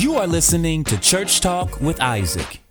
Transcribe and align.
You 0.00 0.14
are 0.14 0.26
listening 0.26 0.82
to 0.84 0.98
Church 0.98 1.42
Talk 1.42 1.78
with 1.78 2.00
Isaac. 2.00 2.62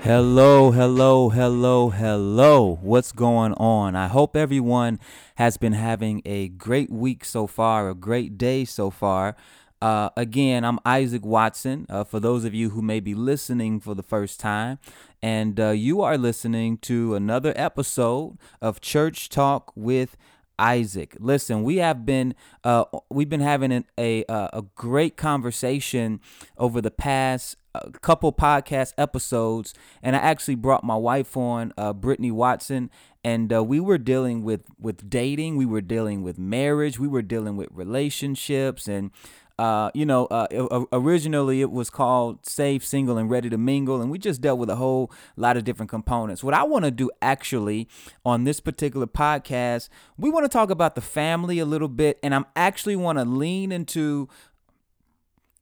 Hello, 0.00 0.70
hello, 0.70 1.30
hello, 1.30 1.88
hello. 1.88 2.78
What's 2.82 3.10
going 3.10 3.54
on? 3.54 3.96
I 3.96 4.08
hope 4.08 4.36
everyone 4.36 5.00
has 5.36 5.56
been 5.56 5.72
having 5.72 6.20
a 6.26 6.48
great 6.48 6.90
week 6.90 7.24
so 7.24 7.46
far, 7.46 7.88
a 7.88 7.94
great 7.94 8.36
day 8.36 8.66
so 8.66 8.90
far. 8.90 9.34
Uh, 9.80 10.10
again, 10.14 10.62
I'm 10.62 10.78
Isaac 10.84 11.24
Watson. 11.24 11.86
Uh, 11.88 12.04
for 12.04 12.20
those 12.20 12.44
of 12.44 12.52
you 12.52 12.70
who 12.70 12.82
may 12.82 13.00
be 13.00 13.14
listening 13.14 13.80
for 13.80 13.94
the 13.94 14.02
first 14.02 14.38
time, 14.38 14.78
and 15.22 15.58
uh, 15.58 15.70
you 15.70 16.02
are 16.02 16.18
listening 16.18 16.76
to 16.82 17.14
another 17.14 17.54
episode 17.56 18.36
of 18.60 18.82
Church 18.82 19.30
Talk 19.30 19.72
with 19.74 20.18
Isaac. 20.58 21.16
Listen, 21.18 21.62
we 21.62 21.76
have 21.76 22.06
been 22.06 22.34
uh, 22.64 22.84
we've 23.10 23.28
been 23.28 23.40
having 23.40 23.72
an, 23.72 23.84
a 23.98 24.24
uh, 24.24 24.48
a 24.52 24.62
great 24.74 25.16
conversation 25.16 26.20
over 26.56 26.80
the 26.80 26.90
past 26.90 27.56
uh, 27.74 27.90
couple 28.00 28.32
podcast 28.32 28.94
episodes, 28.96 29.74
and 30.02 30.16
I 30.16 30.20
actually 30.20 30.54
brought 30.54 30.84
my 30.84 30.96
wife 30.96 31.36
on, 31.36 31.72
uh, 31.76 31.92
Brittany 31.92 32.30
Watson, 32.30 32.90
and 33.22 33.52
uh, 33.52 33.62
we 33.62 33.80
were 33.80 33.98
dealing 33.98 34.42
with 34.42 34.64
with 34.78 35.10
dating, 35.10 35.56
we 35.56 35.66
were 35.66 35.80
dealing 35.80 36.22
with 36.22 36.38
marriage, 36.38 36.98
we 36.98 37.08
were 37.08 37.22
dealing 37.22 37.56
with 37.56 37.68
relationships, 37.72 38.88
and 38.88 39.10
uh, 39.58 39.90
you 39.94 40.04
know, 40.04 40.26
uh, 40.26 40.84
originally 40.92 41.62
it 41.62 41.70
was 41.70 41.88
called 41.88 42.44
Save, 42.44 42.84
Single, 42.84 43.16
and 43.16 43.30
Ready 43.30 43.48
to 43.48 43.56
Mingle, 43.56 44.02
and 44.02 44.10
we 44.10 44.18
just 44.18 44.42
dealt 44.42 44.58
with 44.58 44.68
a 44.68 44.76
whole 44.76 45.10
lot 45.36 45.56
of 45.56 45.64
different 45.64 45.88
components. 45.88 46.44
What 46.44 46.52
I 46.52 46.62
want 46.64 46.84
to 46.84 46.90
do 46.90 47.10
actually 47.22 47.88
on 48.24 48.44
this 48.44 48.60
particular 48.60 49.06
podcast, 49.06 49.88
we 50.18 50.28
want 50.28 50.44
to 50.44 50.50
talk 50.50 50.68
about 50.68 50.94
the 50.94 51.00
family 51.00 51.58
a 51.58 51.64
little 51.64 51.88
bit, 51.88 52.18
and 52.22 52.34
I'm 52.34 52.44
actually 52.54 52.96
want 52.96 53.18
to 53.18 53.24
lean 53.24 53.72
into 53.72 54.28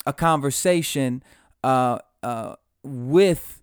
a 0.07 0.13
conversation 0.13 1.23
uh, 1.63 1.99
uh, 2.23 2.57
with 2.83 3.63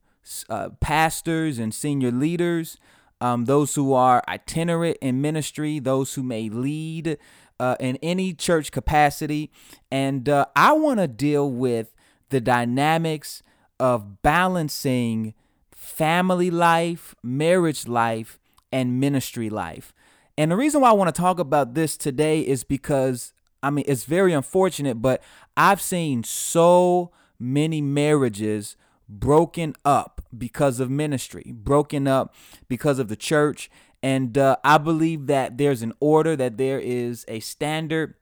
uh, 0.50 0.69
pastors 0.80 1.59
and 1.59 1.73
senior 1.73 2.11
leaders, 2.11 2.78
um, 3.19 3.45
those 3.45 3.75
who 3.75 3.94
are 3.94 4.23
itinerant 4.30 4.97
in 5.02 5.22
ministry, 5.22 5.78
those 5.80 6.13
who 6.13 6.23
may 6.23 6.50
lead 6.50 7.17
uh, 7.62 7.76
in 7.80 7.95
any 7.98 8.34
church 8.34 8.72
capacity. 8.72 9.52
And 9.92 10.28
uh, 10.28 10.48
I 10.56 10.73
want 10.73 11.00
to 11.00 11.08
deal 11.08 11.50
with 11.50 11.94
the 12.30 12.42
dynamics 12.42 13.44
of 13.80 14.23
balancing 14.23 15.36
family 15.72 16.50
life, 16.50 17.14
marriage 17.22 17.88
life, 17.88 18.40
and 18.72 19.00
ministry 19.00 19.50
life. 19.50 19.94
And 20.40 20.50
the 20.50 20.56
reason 20.56 20.81
why 20.81 20.90
I 20.90 20.94
want 20.94 21.14
to 21.14 21.22
talk 21.22 21.38
about 21.38 21.76
this 21.76 21.98
today 21.98 22.42
is 22.42 22.64
because, 22.64 23.31
I 23.62 23.70
mean, 23.70 23.86
it's 23.88 24.06
very 24.06 24.34
unfortunate, 24.34 24.96
but 24.96 25.22
I've 25.56 25.81
seen 25.81 26.23
so 26.23 27.12
many 27.40 27.80
marriages 27.80 28.75
broken 29.08 29.75
up 29.86 30.23
because 30.36 30.80
of 30.80 30.90
ministry, 30.90 31.53
broken 31.53 32.08
up 32.08 32.34
because 32.68 32.98
of 32.98 33.08
the 33.08 33.16
church, 33.16 33.70
and 34.03 34.38
uh, 34.38 34.57
I 34.63 34.77
believe 34.77 35.27
that 35.27 35.57
there's 35.57 35.81
an 35.81 35.94
order, 35.99 36.35
that 36.35 36.57
there 36.57 36.80
is 36.80 37.25
a 37.27 37.39
standard, 37.39 38.16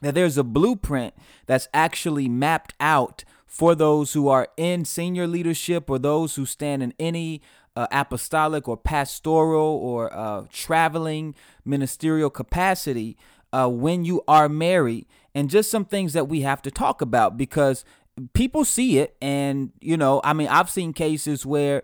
that 0.00 0.14
there's 0.14 0.38
a 0.38 0.44
blueprint 0.44 1.14
that's 1.46 1.68
actually 1.74 2.28
mapped 2.28 2.74
out 2.80 3.24
for 3.46 3.74
those 3.74 4.14
who 4.14 4.28
are 4.28 4.48
in 4.56 4.84
senior 4.84 5.26
leadership 5.26 5.90
or 5.90 5.98
those 5.98 6.36
who 6.36 6.46
stand 6.46 6.82
in 6.82 6.94
any 6.98 7.42
uh, 7.76 7.86
apostolic 7.92 8.66
or 8.66 8.76
pastoral 8.76 9.76
or 9.76 10.12
uh, 10.14 10.44
traveling 10.50 11.34
ministerial 11.64 12.30
capacity 12.30 13.16
uh, 13.52 13.68
when 13.68 14.04
you 14.04 14.22
are 14.26 14.48
married, 14.48 15.06
and 15.34 15.50
just 15.50 15.70
some 15.70 15.84
things 15.84 16.14
that 16.14 16.28
we 16.28 16.40
have 16.40 16.62
to 16.62 16.70
talk 16.70 17.02
about 17.02 17.36
because 17.36 17.84
people 18.32 18.64
see 18.64 18.98
it. 18.98 19.14
And, 19.20 19.72
you 19.80 19.96
know, 19.96 20.20
I 20.24 20.32
mean, 20.32 20.48
I've 20.48 20.70
seen 20.70 20.92
cases 20.92 21.44
where 21.44 21.82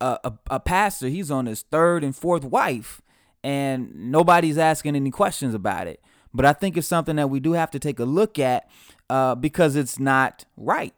a, 0.00 0.18
a, 0.24 0.32
a 0.50 0.60
pastor, 0.60 1.08
he's 1.08 1.30
on 1.30 1.46
his 1.46 1.62
third 1.62 2.04
and 2.04 2.14
fourth 2.14 2.44
wife, 2.44 3.00
and 3.42 3.94
nobody's 3.94 4.58
asking 4.58 4.96
any 4.96 5.10
questions 5.10 5.54
about 5.54 5.86
it. 5.86 6.00
But 6.32 6.46
I 6.46 6.52
think 6.52 6.76
it's 6.76 6.86
something 6.86 7.16
that 7.16 7.28
we 7.28 7.40
do 7.40 7.52
have 7.52 7.70
to 7.72 7.78
take 7.78 7.98
a 7.98 8.04
look 8.04 8.38
at 8.38 8.70
uh, 9.08 9.34
because 9.34 9.76
it's 9.76 9.98
not 9.98 10.44
right. 10.56 10.94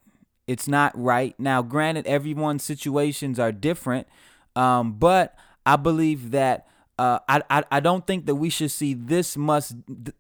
It's 0.46 0.68
not 0.68 0.92
right. 0.94 1.34
Now, 1.38 1.62
granted, 1.62 2.06
everyone's 2.06 2.64
situations 2.64 3.38
are 3.38 3.52
different, 3.52 4.06
um, 4.54 4.94
but 4.94 5.34
I 5.64 5.76
believe 5.76 6.32
that 6.32 6.66
uh, 6.98 7.20
I, 7.28 7.42
I 7.48 7.64
I 7.70 7.80
don't 7.80 8.06
think 8.06 8.26
that 8.26 8.34
we 8.34 8.50
should 8.50 8.70
see 8.70 8.92
this 8.94 9.36
much 9.36 9.72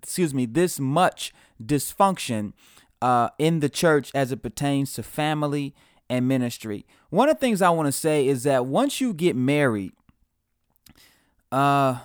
excuse 0.02 0.32
me 0.32 0.46
this 0.46 0.80
much 0.80 1.34
dysfunction 1.62 2.54
uh, 3.02 3.28
in 3.38 3.60
the 3.60 3.68
church 3.68 4.10
as 4.14 4.32
it 4.32 4.42
pertains 4.42 4.94
to 4.94 5.02
family 5.02 5.74
and 6.12 6.28
ministry. 6.28 6.84
One 7.08 7.30
of 7.30 7.36
the 7.36 7.40
things 7.40 7.62
I 7.62 7.70
want 7.70 7.86
to 7.86 7.92
say 7.92 8.28
is 8.28 8.42
that 8.42 8.66
once 8.66 9.00
you 9.00 9.14
get 9.14 9.34
married, 9.34 9.92
uh, 11.50 12.00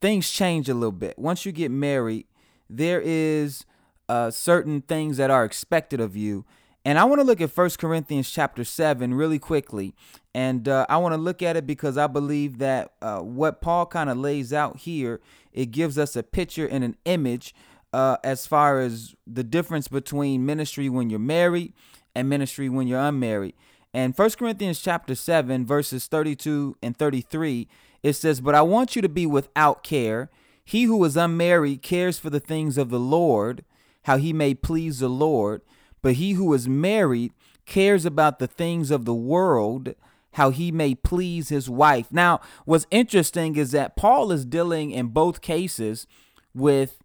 things 0.00 0.30
change 0.30 0.70
a 0.70 0.74
little 0.74 0.90
bit. 0.90 1.18
Once 1.18 1.44
you 1.44 1.52
get 1.52 1.70
married, 1.70 2.26
there 2.70 2.98
is 3.04 3.66
uh, 4.08 4.30
certain 4.30 4.80
things 4.80 5.18
that 5.18 5.30
are 5.30 5.44
expected 5.44 6.00
of 6.00 6.16
you. 6.16 6.46
And 6.82 6.98
I 6.98 7.04
want 7.04 7.20
to 7.20 7.26
look 7.26 7.42
at 7.42 7.50
First 7.50 7.78
Corinthians 7.78 8.30
chapter 8.30 8.64
7 8.64 9.12
really 9.12 9.38
quickly. 9.38 9.94
And 10.34 10.66
uh, 10.66 10.86
I 10.88 10.96
want 10.96 11.12
to 11.12 11.20
look 11.20 11.42
at 11.42 11.56
it 11.56 11.66
because 11.66 11.98
I 11.98 12.06
believe 12.06 12.56
that 12.56 12.92
uh, 13.02 13.18
what 13.18 13.60
Paul 13.60 13.84
kind 13.84 14.08
of 14.08 14.16
lays 14.16 14.50
out 14.54 14.78
here, 14.78 15.20
it 15.52 15.72
gives 15.72 15.98
us 15.98 16.16
a 16.16 16.22
picture 16.22 16.66
and 16.66 16.82
an 16.82 16.96
image 17.04 17.54
uh, 17.92 18.16
as 18.24 18.46
far 18.46 18.80
as 18.80 19.14
the 19.26 19.44
difference 19.44 19.88
between 19.88 20.46
ministry 20.46 20.88
when 20.88 21.10
you're 21.10 21.18
married 21.18 21.74
and 22.16 22.28
ministry 22.28 22.68
when 22.68 22.88
you're 22.88 22.98
unmarried. 22.98 23.54
And 23.92 24.16
1 24.16 24.30
Corinthians 24.30 24.80
chapter 24.80 25.14
7 25.14 25.66
verses 25.66 26.06
32 26.06 26.76
and 26.82 26.96
33 26.96 27.68
it 28.02 28.14
says, 28.14 28.40
"But 28.40 28.54
I 28.54 28.62
want 28.62 28.96
you 28.96 29.02
to 29.02 29.08
be 29.08 29.26
without 29.26 29.82
care. 29.82 30.30
He 30.64 30.84
who 30.84 31.02
is 31.04 31.16
unmarried 31.16 31.82
cares 31.82 32.18
for 32.18 32.30
the 32.30 32.40
things 32.40 32.78
of 32.78 32.90
the 32.90 33.00
Lord, 33.00 33.64
how 34.04 34.16
he 34.16 34.32
may 34.32 34.54
please 34.54 35.00
the 35.00 35.08
Lord, 35.08 35.62
but 36.02 36.14
he 36.14 36.32
who 36.32 36.52
is 36.54 36.68
married 36.68 37.32
cares 37.64 38.04
about 38.04 38.38
the 38.38 38.46
things 38.46 38.90
of 38.90 39.04
the 39.04 39.14
world, 39.14 39.94
how 40.32 40.50
he 40.50 40.70
may 40.70 40.94
please 40.94 41.48
his 41.48 41.68
wife." 41.68 42.12
Now, 42.12 42.40
what's 42.64 42.86
interesting 42.90 43.56
is 43.56 43.72
that 43.72 43.96
Paul 43.96 44.30
is 44.30 44.44
dealing 44.44 44.90
in 44.90 45.08
both 45.08 45.40
cases 45.40 46.06
with 46.54 46.98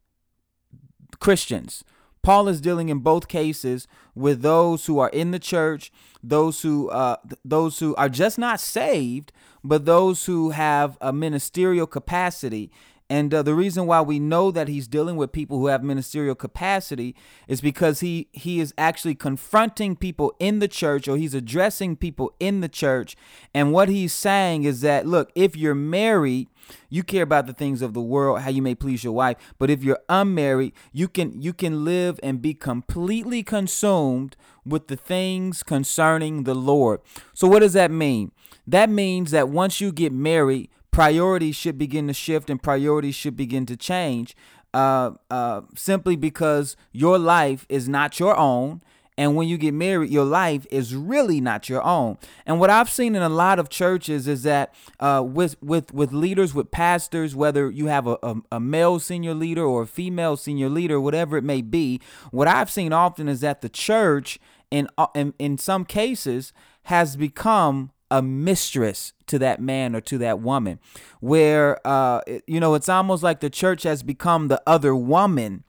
Christians. 1.19 1.83
Paul 2.23 2.47
is 2.47 2.61
dealing 2.61 2.89
in 2.89 2.99
both 2.99 3.27
cases 3.27 3.87
with 4.13 4.41
those 4.41 4.85
who 4.85 4.99
are 4.99 5.09
in 5.09 5.31
the 5.31 5.39
church, 5.39 5.91
those 6.23 6.61
who 6.61 6.89
uh, 6.89 7.17
those 7.43 7.79
who 7.79 7.95
are 7.95 8.09
just 8.09 8.37
not 8.37 8.59
saved, 8.59 9.31
but 9.63 9.85
those 9.85 10.25
who 10.25 10.51
have 10.51 10.97
a 11.01 11.11
ministerial 11.11 11.87
capacity. 11.87 12.71
And 13.11 13.33
uh, 13.33 13.44
the 13.44 13.53
reason 13.53 13.88
why 13.88 13.99
we 13.99 14.19
know 14.19 14.51
that 14.51 14.69
he's 14.69 14.88
dealing 14.88 15.17
with 15.17 15.33
people 15.33 15.59
who 15.59 15.67
have 15.67 15.83
ministerial 15.83 16.33
capacity 16.33 17.13
is 17.45 17.59
because 17.59 17.99
he 17.99 18.29
he 18.31 18.61
is 18.61 18.73
actually 18.77 19.16
confronting 19.16 19.97
people 19.97 20.33
in 20.39 20.59
the 20.59 20.69
church 20.69 21.09
or 21.09 21.17
he's 21.17 21.33
addressing 21.33 21.97
people 21.97 22.33
in 22.39 22.61
the 22.61 22.69
church. 22.69 23.17
And 23.53 23.73
what 23.73 23.89
he's 23.89 24.13
saying 24.13 24.63
is 24.63 24.79
that 24.79 25.05
look, 25.05 25.29
if 25.35 25.57
you're 25.57 25.75
married, 25.75 26.47
you 26.89 27.03
care 27.03 27.23
about 27.23 27.47
the 27.47 27.53
things 27.53 27.81
of 27.81 27.94
the 27.94 27.99
world, 27.99 28.39
how 28.39 28.49
you 28.49 28.61
may 28.61 28.75
please 28.75 29.03
your 29.03 29.11
wife. 29.11 29.35
But 29.59 29.69
if 29.69 29.83
you're 29.83 29.99
unmarried, 30.07 30.72
you 30.93 31.09
can 31.09 31.41
you 31.41 31.51
can 31.51 31.83
live 31.83 32.17
and 32.23 32.41
be 32.41 32.53
completely 32.53 33.43
consumed 33.43 34.38
with 34.66 34.88
the 34.88 34.95
things 34.95 35.63
concerning 35.63 36.43
the 36.45 36.55
Lord. 36.55 37.01
So 37.33 37.45
what 37.45 37.59
does 37.59 37.73
that 37.73 37.91
mean? 37.91 38.31
That 38.66 38.89
means 38.89 39.31
that 39.31 39.49
once 39.49 39.81
you 39.81 39.91
get 39.91 40.13
married, 40.13 40.69
priorities 40.91 41.56
should 41.56 41.78
begin 41.78 42.07
to 42.07 42.13
shift 42.13 42.50
and 42.50 42.62
priorities 42.62 43.16
should 43.16 43.35
begin 43.35 43.66
to 43.66 43.78
change 43.78 44.35
uh, 44.74 45.12
uh, 45.29 45.61
simply 45.76 46.16
because 46.16 46.76
your 46.91 47.17
life 47.17 47.66
is 47.70 47.90
not 47.90 48.20
your 48.20 48.38
own. 48.38 48.82
And 49.17 49.35
when 49.35 49.47
you 49.47 49.58
get 49.58 49.73
married, 49.73 50.09
your 50.09 50.26
life 50.26 50.66
is 50.72 50.96
really 50.96 51.41
not 51.41 51.70
your 51.70 51.84
own. 51.84 52.17
And 52.46 52.59
what 52.59 52.70
I've 52.70 52.90
seen 52.90 53.14
in 53.14 53.22
a 53.22 53.29
lot 53.29 53.59
of 53.59 53.70
churches 53.70 54.28
is 54.28 54.43
that 54.43 54.73
uh, 54.99 55.23
with 55.26 55.61
with 55.61 55.93
with 55.93 56.11
leaders, 56.14 56.53
with 56.53 56.72
pastors, 56.72 57.35
whether 57.35 57.70
you 57.70 57.87
have 57.87 58.08
a, 58.08 58.17
a, 58.23 58.35
a 58.53 58.59
male 58.59 58.99
senior 58.99 59.34
leader 59.34 59.64
or 59.64 59.84
a 59.84 59.87
female 59.87 60.37
senior 60.37 60.70
leader, 60.70 60.99
whatever 60.99 61.37
it 61.37 61.44
may 61.44 61.61
be, 61.61 61.99
what 62.32 62.47
I've 62.47 62.72
seen 62.72 62.94
often 62.94 63.28
is 63.28 63.41
that 63.41 63.61
the 63.61 63.70
church, 63.70 64.40
in 64.72 64.87
uh, 64.97 65.08
in, 65.14 65.34
in 65.37 65.58
some 65.58 65.85
cases, 65.85 66.53
has 66.84 67.16
become 67.17 67.91
a 68.11 68.22
mistress 68.22 69.13
to 69.25 69.40
that 69.40 69.59
man 69.59 69.96
or 69.96 70.02
to 70.02 70.19
that 70.19 70.40
woman. 70.40 70.79
Where 71.19 71.79
uh 71.87 72.22
you 72.46 72.59
know 72.59 72.75
it's 72.75 72.90
almost 72.90 73.23
like 73.23 73.40
the 73.40 73.49
church 73.49 73.84
has 73.84 74.03
become 74.03 74.49
the 74.49 74.61
other 74.67 74.96
woman 74.96 75.63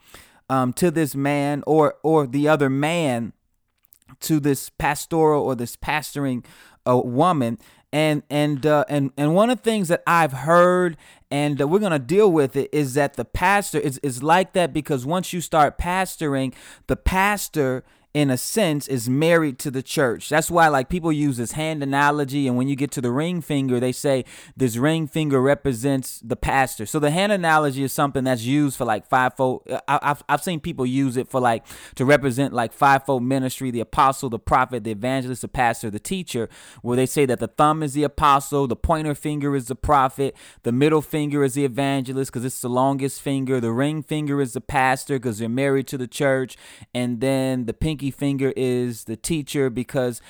um 0.51 0.75
to 0.75 0.91
this 0.91 1.15
man 1.15 1.63
or 1.67 1.95
or 2.03 2.27
the 2.27 2.49
other 2.49 2.69
man 2.69 3.33
to 4.21 4.41
this 4.41 4.71
pastoral 4.71 5.43
or 5.43 5.55
this 5.55 5.77
pastoring 5.77 6.45
uh, 6.87 6.99
woman. 6.99 7.59
And 7.95 8.23
and 8.31 8.65
uh, 8.65 8.87
and 8.89 9.13
and 9.19 9.35
one 9.35 9.51
of 9.51 9.59
the 9.59 9.71
things 9.71 9.89
that 9.89 10.03
I've 10.07 10.33
heard 10.33 10.97
and 11.31 11.61
uh, 11.61 11.69
we're 11.69 11.79
gonna 11.79 11.99
deal 11.99 12.33
with 12.33 12.57
it 12.57 12.71
is 12.73 12.95
that 12.95 13.15
the 13.15 13.25
pastor 13.27 13.79
is 13.79 13.99
is 13.99 14.23
like 14.23 14.55
that 14.55 14.73
because 14.73 15.05
once 15.05 15.35
you 15.35 15.43
start 15.43 15.77
pastoring, 15.77 16.55
the 16.87 16.97
pastor 16.97 17.85
in 18.15 18.31
a 18.31 18.37
sense 18.37 18.89
is 18.89 19.09
married 19.09 19.59
to 19.59 19.71
the 19.71 19.83
church. 19.83 20.29
That's 20.29 20.51
why 20.51 20.69
like 20.69 20.91
people 20.91 21.11
use 21.11 21.39
this 21.39 21.53
hand 21.53 21.83
analogy 21.83 22.47
and 22.47 22.59
when 22.59 22.69
you 22.69 22.77
get 22.77 22.91
to 22.93 23.01
the 23.01 23.11
ring 23.11 23.41
finger 23.41 23.81
they 23.81 23.93
say 23.93 24.27
this 24.55 24.77
ring 24.77 25.07
finger 25.07 25.41
represents 25.41 26.21
the 26.21 26.37
pastor. 26.37 26.85
So 26.85 26.99
the 26.99 27.11
hand 27.11 27.33
analogy 27.33 27.83
is 27.83 27.93
something 27.93 28.25
that's 28.25 28.43
used 28.43 28.77
for 28.77 28.85
like 28.85 29.07
fivefold 29.07 29.67
I, 29.89 29.99
have 30.03 30.23
I've 30.29 30.43
seen 30.43 30.61
people 30.61 30.85
use 30.85 31.17
it 31.17 31.29
for 31.29 31.41
like 31.41 31.65
to 31.95 32.05
represent 32.05 32.53
like 32.53 32.75
fivefold 32.75 33.23
ministry, 33.23 33.71
the 33.71 33.81
apostle, 33.81 34.29
the 34.29 34.39
prophet, 34.39 34.85
the 34.85 34.91
evangelist, 34.91 35.41
the 35.41 35.49
pastor, 35.49 35.89
the 35.91 35.99
teacher, 35.99 36.51
where 36.83 36.97
they 36.97 37.07
say 37.07 37.25
that 37.25 37.39
the 37.39 37.49
thumb 37.49 37.83
is 37.83 37.95
the 37.95 38.03
apostle, 38.03 38.67
the 38.67 38.77
pointer 38.77 39.15
finger 39.15 39.57
is 39.57 39.69
the 39.69 39.75
prophet, 39.75 40.37
the 40.65 40.73
middle 40.73 41.01
finger 41.01 41.45
is 41.45 41.55
the 41.55 41.65
evangelist 41.65 42.31
because 42.31 42.45
it's 42.45 42.61
the 42.61 42.69
longest 42.69 43.23
finger, 43.23 43.59
the 43.59 43.73
ring 43.73 44.03
finger 44.03 44.41
is 44.41 44.53
the 44.53 44.61
pastor 44.61 45.19
because 45.19 45.39
they're 45.39 45.49
married 45.49 45.87
to 45.87 45.97
the 45.97 46.07
church, 46.07 46.59
and 46.95 47.21
then 47.21 47.65
the 47.65 47.73
pinky 47.73 48.02
finger 48.11 48.53
is 48.57 49.05
the 49.05 49.17
teacher 49.17 49.71
because 49.71 50.21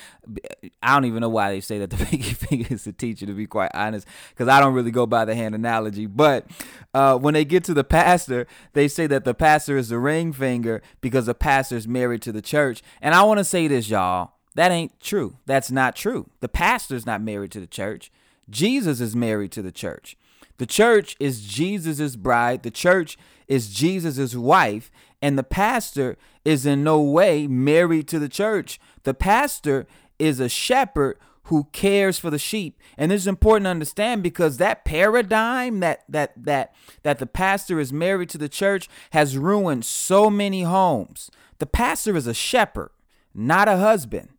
I 0.83 0.95
don't 0.95 1.05
even 1.05 1.21
know 1.21 1.29
why 1.29 1.51
they 1.51 1.61
say 1.61 1.79
that 1.79 1.91
the 1.91 1.97
pinky 2.05 2.35
finger 2.35 2.67
is 2.71 2.85
the 2.85 2.93
teacher, 2.93 3.27
to 3.27 3.33
be 3.33 3.47
quite 3.47 3.71
honest, 3.75 4.07
because 4.31 4.49
I 4.49 4.61
don't 4.61 4.75
really 4.75 4.91
go 4.91 5.07
by 5.07 5.25
the 5.25 5.35
hand 5.35 5.55
analogy. 5.55 6.07
But 6.07 6.47
uh, 6.95 7.19
when 7.19 7.35
they 7.35 7.45
get 7.45 7.65
to 7.65 7.75
the 7.75 7.85
pastor, 7.85 8.47
they 8.73 8.89
say 8.89 9.07
that 9.07 9.25
the 9.25 9.35
pastor 9.35 9.77
is 9.77 9.89
the 9.89 9.99
ring 9.99 10.33
finger 10.33 10.83
because 11.01 11.27
the 11.27 11.35
pastor 11.35 11.77
is 11.77 11.89
married 11.89 12.23
to 12.23 12.33
the 12.33 12.43
church. 12.43 12.83
And 13.01 13.15
I 13.15 13.23
want 13.23 13.39
to 13.39 13.45
say 13.45 13.69
this, 13.69 13.89
y'all. 13.89 14.33
That 14.55 14.71
ain't 14.71 15.01
true. 15.01 15.39
That's 15.47 15.71
not 15.71 15.97
true. 15.97 16.29
The 16.41 16.49
pastor's 16.49 17.07
not 17.07 17.23
married 17.23 17.53
to 17.53 17.61
the 17.61 17.67
church. 17.67 18.13
Jesus 18.51 19.01
is 19.01 19.17
married 19.17 19.53
to 19.53 19.63
the 19.63 19.73
church. 19.73 20.17
The 20.59 20.67
church 20.67 21.17
is 21.19 21.47
Jesus's 21.47 22.17
bride. 22.17 22.63
The 22.63 22.71
church 22.71 23.17
is 23.49 23.73
Jesus's 23.73 24.37
wife. 24.37 24.91
And 25.21 25.39
the 25.39 25.43
pastor 25.43 26.19
is 26.45 26.67
in 26.67 26.83
no 26.85 27.01
way 27.01 27.47
married 27.47 28.09
to 28.09 28.19
the 28.19 28.29
church. 28.29 28.81
The 29.05 29.15
pastor 29.15 29.87
is 30.19 30.41
a 30.41 30.49
shepherd 30.49 31.19
who 31.45 31.69
cares 31.73 32.19
for 32.19 32.31
the 32.31 32.39
sheep. 32.39 32.79
And 32.97 33.11
this 33.11 33.23
is 33.23 33.27
important 33.27 33.65
to 33.65 33.71
understand 33.71 34.23
because 34.23 34.57
that 34.57 34.85
paradigm 34.85 35.81
that 35.81 36.05
that 36.09 36.33
that 36.37 36.75
that 37.03 37.19
the 37.19 37.27
pastor 37.27 37.81
is 37.81 37.93
married 37.93 38.29
to 38.31 38.39
the 38.39 38.49
church 38.49 38.89
has 39.11 39.37
ruined 39.37 39.85
so 39.85 40.31
many 40.31 40.63
homes. 40.63 41.31
The 41.59 41.67
pastor 41.67 42.17
is 42.17 42.27
a 42.27 42.35
shepherd, 42.35 42.91
not 43.35 43.69
a 43.69 43.79
husband. 43.79 44.31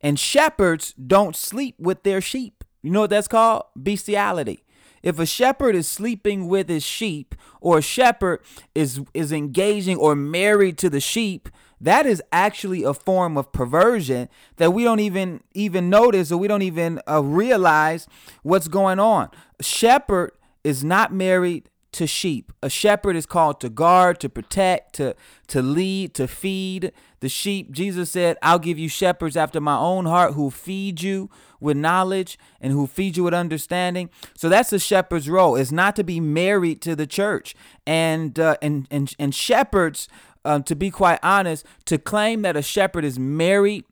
And 0.00 0.18
shepherds 0.18 0.94
don't 0.94 1.34
sleep 1.34 1.74
with 1.78 2.02
their 2.04 2.20
sheep. 2.20 2.64
You 2.82 2.90
know 2.90 3.00
what 3.00 3.10
that's 3.10 3.28
called? 3.28 3.64
Bestiality. 3.76 4.62
If 5.02 5.18
a 5.18 5.26
shepherd 5.26 5.74
is 5.74 5.88
sleeping 5.88 6.48
with 6.48 6.68
his 6.68 6.82
sheep, 6.82 7.34
or 7.60 7.78
a 7.78 7.82
shepherd 7.82 8.40
is 8.74 9.00
is 9.14 9.32
engaging 9.32 9.96
or 9.96 10.14
married 10.14 10.78
to 10.78 10.90
the 10.90 11.00
sheep, 11.00 11.48
that 11.80 12.06
is 12.06 12.22
actually 12.32 12.82
a 12.82 12.94
form 12.94 13.36
of 13.36 13.52
perversion 13.52 14.28
that 14.56 14.72
we 14.72 14.84
don't 14.84 15.00
even 15.00 15.42
even 15.54 15.90
notice 15.90 16.32
or 16.32 16.38
we 16.38 16.48
don't 16.48 16.62
even 16.62 17.00
uh, 17.08 17.22
realize 17.22 18.06
what's 18.42 18.68
going 18.68 18.98
on. 18.98 19.30
Shepherd 19.60 20.32
is 20.64 20.84
not 20.84 21.12
married 21.12 21.68
to 21.92 22.06
sheep. 22.06 22.52
A 22.62 22.68
shepherd 22.68 23.16
is 23.16 23.26
called 23.26 23.60
to 23.60 23.68
guard, 23.68 24.20
to 24.20 24.28
protect, 24.28 24.94
to 24.96 25.14
to 25.48 25.62
lead, 25.62 26.14
to 26.14 26.28
feed 26.28 26.92
the 27.20 27.28
sheep. 27.28 27.72
Jesus 27.72 28.10
said, 28.10 28.36
"I'll 28.42 28.58
give 28.58 28.78
you 28.78 28.88
shepherds 28.88 29.36
after 29.36 29.60
my 29.60 29.76
own 29.76 30.06
heart 30.06 30.34
who 30.34 30.50
feed 30.50 31.02
you 31.02 31.30
with 31.60 31.76
knowledge 31.76 32.38
and 32.60 32.72
who 32.72 32.86
feed 32.86 33.16
you 33.16 33.24
with 33.24 33.34
understanding." 33.34 34.10
So 34.36 34.48
that's 34.48 34.72
a 34.72 34.78
shepherd's 34.78 35.28
role. 35.28 35.56
Is 35.56 35.72
not 35.72 35.96
to 35.96 36.04
be 36.04 36.20
married 36.20 36.82
to 36.82 36.94
the 36.94 37.06
church. 37.06 37.54
And 37.86 38.38
uh, 38.38 38.56
and 38.60 38.86
and 38.90 39.12
and 39.18 39.34
shepherds, 39.34 40.08
uh, 40.44 40.60
to 40.60 40.76
be 40.76 40.90
quite 40.90 41.20
honest, 41.22 41.64
to 41.86 41.98
claim 41.98 42.42
that 42.42 42.56
a 42.56 42.62
shepherd 42.62 43.04
is 43.04 43.18
married 43.18 43.84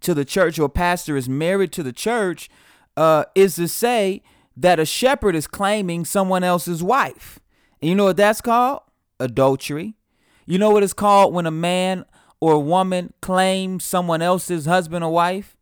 to 0.00 0.14
the 0.14 0.24
church 0.24 0.58
or 0.58 0.64
a 0.64 0.70
pastor 0.70 1.16
is 1.16 1.28
married 1.28 1.72
to 1.72 1.82
the 1.82 1.92
church 1.92 2.48
uh, 2.96 3.24
is 3.34 3.56
to 3.56 3.68
say 3.68 4.22
that 4.56 4.78
a 4.78 4.84
shepherd 4.84 5.34
is 5.34 5.46
claiming 5.46 6.04
someone 6.04 6.44
else's 6.44 6.82
wife. 6.82 7.40
And 7.80 7.88
you 7.88 7.94
know 7.94 8.04
what 8.04 8.16
that's 8.16 8.40
called? 8.40 8.82
Adultery. 9.18 9.94
You 10.46 10.58
know 10.58 10.70
what 10.70 10.82
it's 10.82 10.92
called 10.92 11.32
when 11.32 11.46
a 11.46 11.50
man 11.50 12.04
or 12.40 12.54
a 12.54 12.60
woman 12.60 13.12
claims 13.22 13.84
someone 13.84 14.22
else's 14.22 14.66
husband 14.66 15.04
or 15.04 15.12
wife? 15.12 15.56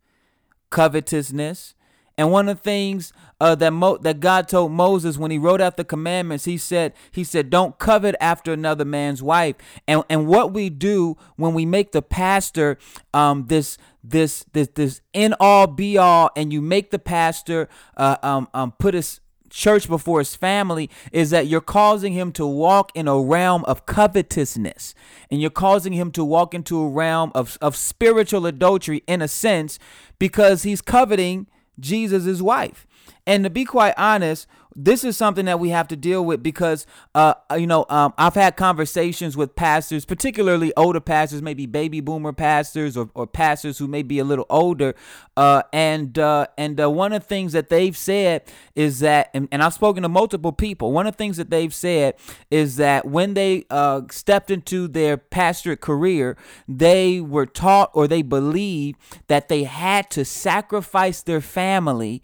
Covetousness. 0.70 1.75
And 2.16 2.32
one 2.32 2.48
of 2.48 2.58
the 2.58 2.62
things 2.62 3.12
uh, 3.40 3.54
that 3.56 3.72
Mo- 3.72 3.98
that 3.98 4.20
God 4.20 4.48
told 4.48 4.72
Moses 4.72 5.16
when 5.16 5.31
he 5.31 5.38
wrote 5.38 5.60
out 5.60 5.76
the 5.76 5.84
commandments, 5.84 6.44
he 6.44 6.58
said, 6.58 6.92
he 7.10 7.25
said, 7.25 7.50
don't 7.50 7.78
covet 7.78 8.14
after 8.20 8.52
another 8.52 8.84
man's 8.84 9.22
wife. 9.22 9.56
And 9.88 10.04
and 10.10 10.26
what 10.26 10.52
we 10.52 10.70
do 10.70 11.16
when 11.37 11.54
we 11.54 11.64
make 11.64 11.92
the 11.92 12.02
pastor 12.02 12.78
um, 13.14 13.46
this 13.46 13.78
this 14.04 14.44
this 14.52 14.69
this 14.75 15.00
in 15.12 15.34
all 15.40 15.66
be 15.66 15.96
all, 15.98 16.31
and 16.37 16.52
you 16.52 16.60
make 16.60 16.90
the 16.90 16.98
pastor 16.98 17.69
uh, 17.96 18.16
um, 18.22 18.48
um, 18.54 18.72
put 18.72 18.94
his 18.94 19.20
church 19.50 19.88
before 19.88 20.20
his 20.20 20.37
family 20.37 20.88
is 21.12 21.31
that 21.31 21.46
you're 21.46 21.60
causing 21.60 22.12
him 22.12 22.32
to 22.32 22.46
walk 22.46 22.92
in 22.94 23.08
a 23.08 23.20
realm 23.20 23.64
of 23.64 23.84
covetousness 23.84 24.94
and 25.31 25.40
you're 25.40 25.50
causing 25.50 25.92
him 25.92 26.10
to 26.12 26.25
walk 26.25 26.54
into 26.54 26.81
a 26.81 26.88
realm 26.88 27.32
of, 27.34 27.58
of 27.60 27.76
spiritual 27.76 28.46
adultery 28.46 29.02
in 29.06 29.20
a 29.20 29.26
sense 29.28 29.78
because 30.19 30.62
he's 30.62 30.81
coveting 30.81 31.48
Jesus' 31.78 32.40
wife. 32.40 32.87
And 33.26 33.44
to 33.44 33.50
be 33.50 33.64
quite 33.64 33.94
honest, 33.96 34.46
this 34.76 35.04
is 35.04 35.16
something 35.16 35.46
that 35.46 35.58
we 35.58 35.70
have 35.70 35.88
to 35.88 35.96
deal 35.96 36.24
with 36.24 36.42
because, 36.42 36.86
uh, 37.14 37.34
you 37.56 37.66
know, 37.66 37.86
um, 37.88 38.14
I've 38.16 38.34
had 38.34 38.56
conversations 38.56 39.36
with 39.36 39.56
pastors, 39.56 40.04
particularly 40.04 40.72
older 40.76 41.00
pastors, 41.00 41.42
maybe 41.42 41.66
baby 41.66 42.00
boomer 42.00 42.32
pastors 42.32 42.96
or, 42.96 43.10
or 43.14 43.26
pastors 43.26 43.78
who 43.78 43.88
may 43.88 44.02
be 44.02 44.18
a 44.18 44.24
little 44.24 44.46
older. 44.48 44.94
Uh, 45.36 45.62
and 45.72 46.18
uh, 46.18 46.46
and 46.56 46.80
uh, 46.80 46.90
one 46.90 47.12
of 47.12 47.22
the 47.22 47.28
things 47.28 47.52
that 47.52 47.68
they've 47.68 47.96
said 47.96 48.42
is 48.74 49.00
that, 49.00 49.30
and, 49.34 49.48
and, 49.50 49.62
I've 49.62 49.74
spoken 49.74 50.02
to 50.02 50.08
multiple 50.08 50.52
people, 50.52 50.92
one 50.92 51.06
of 51.06 51.14
the 51.14 51.18
things 51.18 51.36
that 51.36 51.50
they've 51.50 51.74
said 51.74 52.14
is 52.50 52.76
that 52.76 53.06
when 53.06 53.34
they 53.34 53.64
uh, 53.70 54.02
stepped 54.10 54.50
into 54.50 54.86
their 54.86 55.16
pastorate 55.16 55.80
career, 55.80 56.36
they 56.68 57.20
were 57.20 57.46
taught 57.46 57.90
or 57.94 58.06
they 58.06 58.22
believed 58.22 58.98
that 59.28 59.48
they 59.48 59.64
had 59.64 60.10
to 60.10 60.24
sacrifice 60.24 61.22
their 61.22 61.40
family 61.40 62.22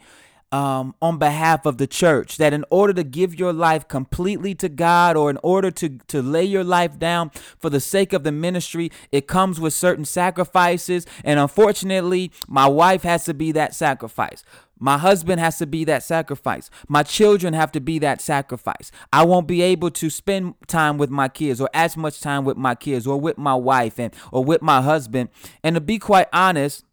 um, 0.56 0.94
on 1.02 1.18
behalf 1.18 1.66
of 1.66 1.76
the 1.76 1.86
church. 1.86 2.38
That 2.38 2.54
in 2.54 2.64
order 2.70 2.94
to 2.94 3.04
give 3.04 3.38
your 3.38 3.52
life 3.52 3.86
completely 3.88 4.54
to 4.56 4.70
God 4.70 5.14
or 5.14 5.28
in 5.28 5.38
order 5.42 5.70
to, 5.72 5.98
to 6.08 6.22
lay 6.22 6.44
your 6.44 6.64
life 6.64 6.98
down 6.98 7.30
for 7.58 7.68
the 7.68 7.78
sake 7.78 8.14
of 8.14 8.24
the 8.24 8.32
ministry, 8.32 8.90
it 9.12 9.26
comes 9.26 9.60
with 9.60 9.74
certain 9.74 10.06
sacrifices. 10.06 11.06
And 11.24 11.38
unfortunately, 11.38 12.32
my 12.48 12.66
wife 12.66 13.02
has 13.02 13.24
to 13.26 13.34
be 13.34 13.52
that 13.52 13.74
sacrifice. 13.74 14.44
My 14.78 14.96
husband 14.96 15.40
has 15.40 15.58
to 15.58 15.66
be 15.66 15.84
that 15.84 16.02
sacrifice. 16.02 16.70
My 16.88 17.02
children 17.02 17.52
have 17.52 17.72
to 17.72 17.80
be 17.80 17.98
that 17.98 18.22
sacrifice. 18.22 18.90
I 19.12 19.24
won't 19.24 19.46
be 19.46 19.60
able 19.60 19.90
to 19.90 20.08
spend 20.08 20.54
time 20.66 20.96
with 20.96 21.10
my 21.10 21.28
kids 21.28 21.60
or 21.60 21.68
as 21.74 21.98
much 21.98 22.20
time 22.20 22.44
with 22.44 22.56
my 22.56 22.74
kids 22.74 23.06
or 23.06 23.20
with 23.20 23.36
my 23.36 23.54
wife 23.54 23.98
and 23.98 24.14
or 24.32 24.42
with 24.42 24.62
my 24.62 24.80
husband. 24.80 25.28
And 25.62 25.76
to 25.76 25.80
be 25.80 25.98
quite 25.98 26.28
honest, 26.32 26.84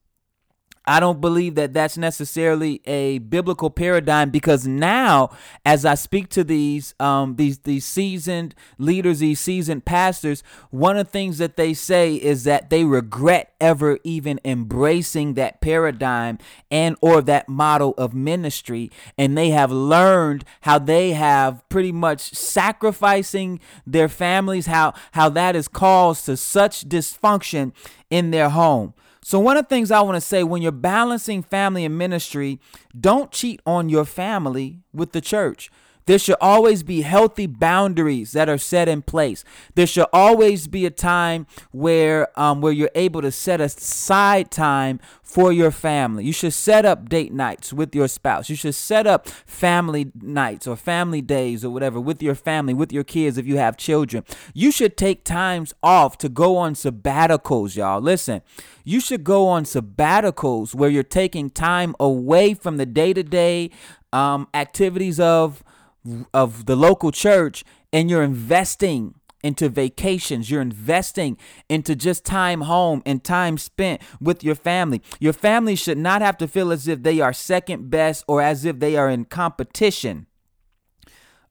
I 0.86 1.00
don't 1.00 1.22
believe 1.22 1.56
that 1.56 1.72
that's 1.72 1.98
necessarily 1.98 2.82
a 2.86 3.20
biblical 3.20 3.70
paradigm 3.70 4.32
because 4.32 4.68
now, 4.68 5.30
as 5.66 5.86
I 5.86 5.96
speak 5.96 6.28
to 6.30 6.44
these 6.44 6.94
um, 7.00 7.38
these 7.38 7.60
these 7.60 7.86
seasoned 7.86 8.54
leaders, 8.78 9.20
these 9.20 9.40
seasoned 9.40 9.86
pastors, 9.86 10.44
one 10.72 10.98
of 10.98 11.08
the 11.08 11.12
things 11.12 11.38
that 11.38 11.56
they 11.56 11.74
say 11.74 12.16
is 12.16 12.44
that 12.44 12.70
they 12.70 12.84
regret 12.84 13.54
ever 13.62 13.98
even 14.04 14.42
embracing 14.44 15.36
that 15.36 15.62
paradigm 15.62 16.38
and 16.70 16.98
or 17.00 17.22
that 17.22 17.48
model 17.48 17.94
of 17.98 18.13
ministry, 18.13 18.92
and 19.18 19.38
they 19.38 19.52
have 19.52 19.72
learned 19.72 20.44
how 20.62 20.80
they 20.80 21.13
have 21.13 21.68
pretty 21.70 21.94
much 21.94 22.20
sacrificing 22.34 23.62
their 23.88 24.10
families, 24.10 24.66
how 24.66 24.94
how 25.13 25.30
that 25.30 25.56
has 25.56 25.70
caused 25.70 26.25
to 26.25 26.36
such 26.36 26.90
dysfunction 26.90 27.72
in 28.10 28.32
their 28.32 28.50
home. 28.50 28.94
So, 29.24 29.39
one 29.39 29.58
of 29.58 29.65
the 29.65 29.70
things 29.70 29.89
I 29.89 30.01
want 30.01 30.15
to 30.15 30.22
say 30.22 30.44
when 30.44 30.62
you're 30.62 30.72
balancing 30.72 31.44
family 31.44 31.86
and 31.86 31.98
ministry, 31.98 32.60
don't 33.00 33.32
cheat 33.32 33.62
on 33.65 33.89
your 33.89 34.06
family 34.06 34.82
with 34.94 35.13
the 35.13 35.22
church. 35.22 35.72
There 36.05 36.19
should 36.19 36.36
always 36.41 36.83
be 36.83 37.01
healthy 37.01 37.48
boundaries 37.48 38.33
that 38.33 38.50
are 38.50 38.57
set 38.57 38.89
in 38.89 39.01
place. 39.01 39.43
There 39.75 39.88
should 39.88 40.07
always 40.12 40.67
be 40.67 40.86
a 40.86 40.91
time 40.91 41.48
where 41.72 42.27
um, 42.39 42.62
where 42.62 42.74
you're 42.74 42.91
able 42.95 43.22
to 43.22 43.31
set 43.31 43.62
aside 43.62 44.51
time 44.51 45.00
for 45.22 45.51
your 45.51 45.72
family. 45.72 46.25
You 46.25 46.33
should 46.33 46.53
set 46.53 46.86
up 46.86 47.10
date 47.10 47.33
nights 47.33 47.74
with 47.74 47.95
your 47.95 48.07
spouse. 48.07 48.50
You 48.50 48.55
should 48.55 48.75
set 48.75 49.07
up 49.07 49.27
family 49.27 50.12
nights 50.22 50.67
or 50.67 50.75
family 50.75 51.22
days 51.22 51.65
or 51.65 51.69
whatever 51.69 52.00
with 52.00 52.22
your 52.22 52.36
family, 52.36 52.74
with 52.74 52.91
your 52.91 53.03
kids 53.03 53.38
if 53.38 53.48
you 53.48 53.57
have 53.57 53.77
children. 53.77 54.24
You 54.53 54.72
should 54.72 54.98
take 54.98 55.24
times 55.24 55.74
off 55.81 56.17
to 56.19 56.29
go 56.29 56.57
on 56.57 56.75
sabbaticals, 56.75 57.75
y'all. 57.75 58.01
Listen, 58.01 58.41
you 58.83 59.00
should 59.00 59.24
go 59.24 59.48
on 59.48 59.63
sabbaticals 59.63 60.75
where 60.75 60.89
you're 60.89 61.03
taking 61.03 61.50
time 61.50 61.95
away 62.00 62.53
from 62.53 62.77
the 62.77 62.86
day 62.86 63.13
to 63.13 63.24
day 63.24 63.72
activities 64.13 65.19
of 65.19 65.63
of 66.33 66.65
the 66.65 66.75
local 66.75 67.12
church 67.12 67.63
and 67.91 68.10
you're 68.10 68.24
investing 68.24 69.15
into 69.43 69.67
vacations. 69.67 70.50
You're 70.50 70.62
investing 70.62 71.38
into 71.69 71.95
just 71.95 72.24
time 72.24 72.62
home 72.62 73.03
and 73.05 73.24
time 73.24 73.57
spent 73.57 74.01
with 74.19 74.43
your 74.43 74.55
family. 74.55 75.01
Your 75.19 75.33
family 75.33 75.75
should 75.75 75.98
not 75.98 76.22
have 76.22 76.38
to 76.38 76.48
feel 76.48 76.72
as 76.72 76.88
if 76.88 77.03
they 77.03 77.19
are 77.19 77.33
second 77.33 77.89
best 77.89 78.24
or 78.27 78.41
as 78.41 78.63
if 78.65 78.79
they 78.79 78.95
are 78.95 79.10
in 79.10 79.25
competition 79.25 80.27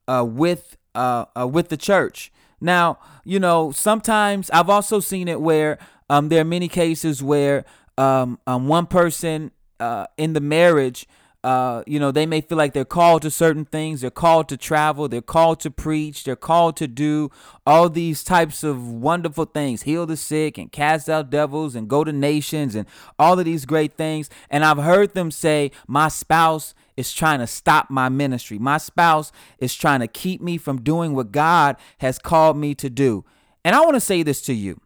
uh, 0.07 0.25
with 0.27 0.75
uh, 0.95 1.25
uh, 1.39 1.47
with 1.47 1.69
the 1.69 1.77
church. 1.77 2.31
Now, 2.59 2.99
you 3.23 3.39
know, 3.39 3.71
sometimes 3.71 4.49
I've 4.51 4.69
also 4.69 4.99
seen 4.99 5.27
it 5.27 5.41
where 5.41 5.77
um, 6.09 6.29
there 6.29 6.41
are 6.41 6.45
many 6.45 6.67
cases 6.67 7.21
where 7.21 7.65
um, 7.97 8.39
um, 8.47 8.67
one 8.67 8.85
person 8.85 9.51
uh, 9.79 10.07
in 10.17 10.33
the 10.33 10.39
marriage 10.41 11.07
uh, 11.43 11.83
you 11.85 11.99
know, 11.99 12.09
they 12.09 12.25
may 12.25 12.39
feel 12.39 12.57
like 12.57 12.71
they're 12.71 12.85
called 12.85 13.21
to 13.21 13.29
certain 13.29 13.65
things. 13.65 13.99
They're 13.99 14.09
called 14.09 14.47
to 14.49 14.55
travel. 14.57 15.09
They're 15.09 15.21
called 15.21 15.59
to 15.61 15.71
preach. 15.71 16.23
They're 16.23 16.37
called 16.37 16.77
to 16.77 16.87
do 16.87 17.31
all 17.65 17.89
these 17.89 18.23
types 18.23 18.63
of 18.63 18.87
wonderful 18.87 19.45
things 19.45 19.83
heal 19.83 20.05
the 20.05 20.15
sick 20.15 20.57
and 20.57 20.71
cast 20.71 21.09
out 21.09 21.29
devils 21.29 21.75
and 21.75 21.89
go 21.89 22.03
to 22.05 22.13
nations 22.13 22.75
and 22.75 22.87
all 23.19 23.37
of 23.37 23.45
these 23.45 23.65
great 23.65 23.97
things. 23.97 24.29
And 24.49 24.63
I've 24.63 24.77
heard 24.77 25.13
them 25.13 25.31
say, 25.31 25.71
My 25.85 26.07
spouse 26.07 26.73
is 26.95 27.11
trying 27.13 27.39
to 27.39 27.47
stop 27.47 27.89
my 27.89 28.07
ministry. 28.07 28.57
My 28.57 28.77
spouse 28.77 29.31
is 29.59 29.75
trying 29.75 29.99
to 29.99 30.07
keep 30.07 30.41
me 30.41 30.57
from 30.57 30.81
doing 30.81 31.13
what 31.13 31.33
God 31.33 31.75
has 31.97 32.19
called 32.19 32.55
me 32.55 32.73
to 32.75 32.89
do. 32.89 33.25
And 33.65 33.75
I 33.75 33.81
want 33.81 33.95
to 33.95 34.01
say 34.01 34.23
this 34.23 34.41
to 34.43 34.53
you 34.53 34.79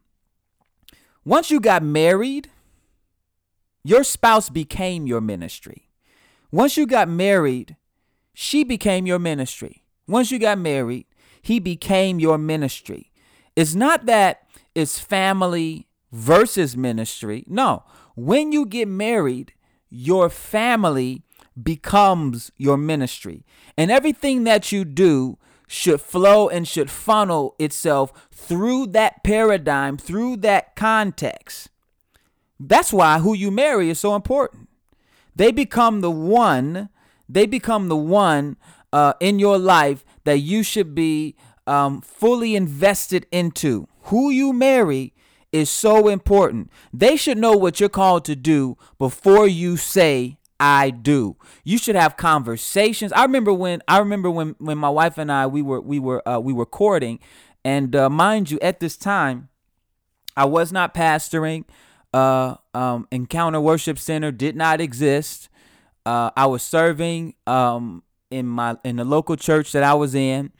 once 1.23 1.51
you 1.51 1.59
got 1.59 1.83
married, 1.83 2.49
your 3.83 4.03
spouse 4.03 4.49
became 4.49 5.05
your 5.05 5.21
ministry. 5.21 5.86
Once 6.51 6.77
you 6.77 6.85
got 6.85 7.09
married, 7.09 7.75
she 8.33 8.63
became 8.63 9.05
your 9.05 9.19
ministry. 9.19 9.83
Once 10.07 10.31
you 10.31 10.39
got 10.39 10.57
married, 10.57 11.05
he 11.41 11.59
became 11.59 12.19
your 12.19 12.37
ministry. 12.37 13.11
It's 13.55 13.75
not 13.75 14.05
that 14.05 14.47
it's 14.75 14.99
family 14.99 15.87
versus 16.11 16.77
ministry. 16.77 17.43
No, 17.47 17.83
when 18.15 18.51
you 18.51 18.65
get 18.65 18.87
married, 18.87 19.53
your 19.89 20.29
family 20.29 21.23
becomes 21.61 22.51
your 22.57 22.77
ministry. 22.77 23.45
And 23.77 23.91
everything 23.91 24.43
that 24.45 24.71
you 24.71 24.85
do 24.85 25.37
should 25.67 25.99
flow 25.99 26.47
and 26.47 26.67
should 26.67 26.89
funnel 26.89 27.55
itself 27.59 28.27
through 28.31 28.87
that 28.87 29.23
paradigm, 29.23 29.97
through 29.97 30.37
that 30.37 30.75
context. 30.75 31.69
That's 32.59 32.93
why 32.93 33.19
who 33.19 33.33
you 33.33 33.51
marry 33.51 33.89
is 33.89 33.99
so 33.99 34.15
important. 34.15 34.66
They 35.37 35.51
become 35.51 36.01
the 36.01 36.11
one, 36.11 36.89
they 37.29 37.45
become 37.45 37.89
the 37.89 37.95
one 37.95 38.57
uh, 38.91 39.13
in 39.19 39.37
your 39.37 39.59
life 39.59 40.03
that 40.23 40.39
you 40.39 40.63
should 40.63 40.95
be 40.95 41.35
um, 41.67 42.01
fully 42.01 42.55
invested 42.55 43.27
into. 43.31 43.87
Who 44.05 44.31
you 44.31 44.51
marry 44.51 45.13
is 45.51 45.69
so 45.69 46.07
important. 46.07 46.71
They 46.91 47.15
should 47.15 47.37
know 47.37 47.53
what 47.55 47.79
you're 47.79 47.87
called 47.87 48.25
to 48.25 48.35
do 48.35 48.77
before 48.97 49.47
you 49.47 49.77
say, 49.77 50.37
I 50.59 50.89
do. 50.89 51.35
You 51.63 51.77
should 51.77 51.95
have 51.95 52.17
conversations. 52.17 53.13
I 53.13 53.21
remember 53.21 53.53
when 53.53 53.83
I 53.87 53.99
remember 53.99 54.31
when 54.31 54.55
when 54.57 54.79
my 54.79 54.89
wife 54.89 55.19
and 55.19 55.31
I 55.31 55.45
we 55.45 55.61
were 55.61 55.79
we 55.79 55.99
were 55.99 56.27
uh, 56.27 56.39
we 56.39 56.51
were 56.51 56.65
courting, 56.65 57.19
and 57.63 57.95
uh, 57.95 58.09
mind 58.09 58.49
you, 58.49 58.57
at 58.59 58.79
this 58.79 58.97
time, 58.97 59.49
I 60.35 60.45
was 60.45 60.71
not 60.71 60.95
pastoring 60.95 61.65
uh, 62.13 62.55
um, 62.73 63.07
Encounter 63.11 63.61
Worship 63.61 63.99
Center 63.99 64.31
did 64.31 64.55
not 64.55 64.81
exist. 64.81 65.49
Uh, 66.05 66.31
I 66.37 66.45
was 66.45 66.63
serving 66.63 67.35
um, 67.45 68.03
in 68.31 68.45
my 68.47 68.77
in 68.83 68.95
the 68.95 69.05
local 69.05 69.35
church 69.35 69.71
that 69.73 69.83
I 69.83 69.93
was 69.93 70.15
in, 70.15 70.51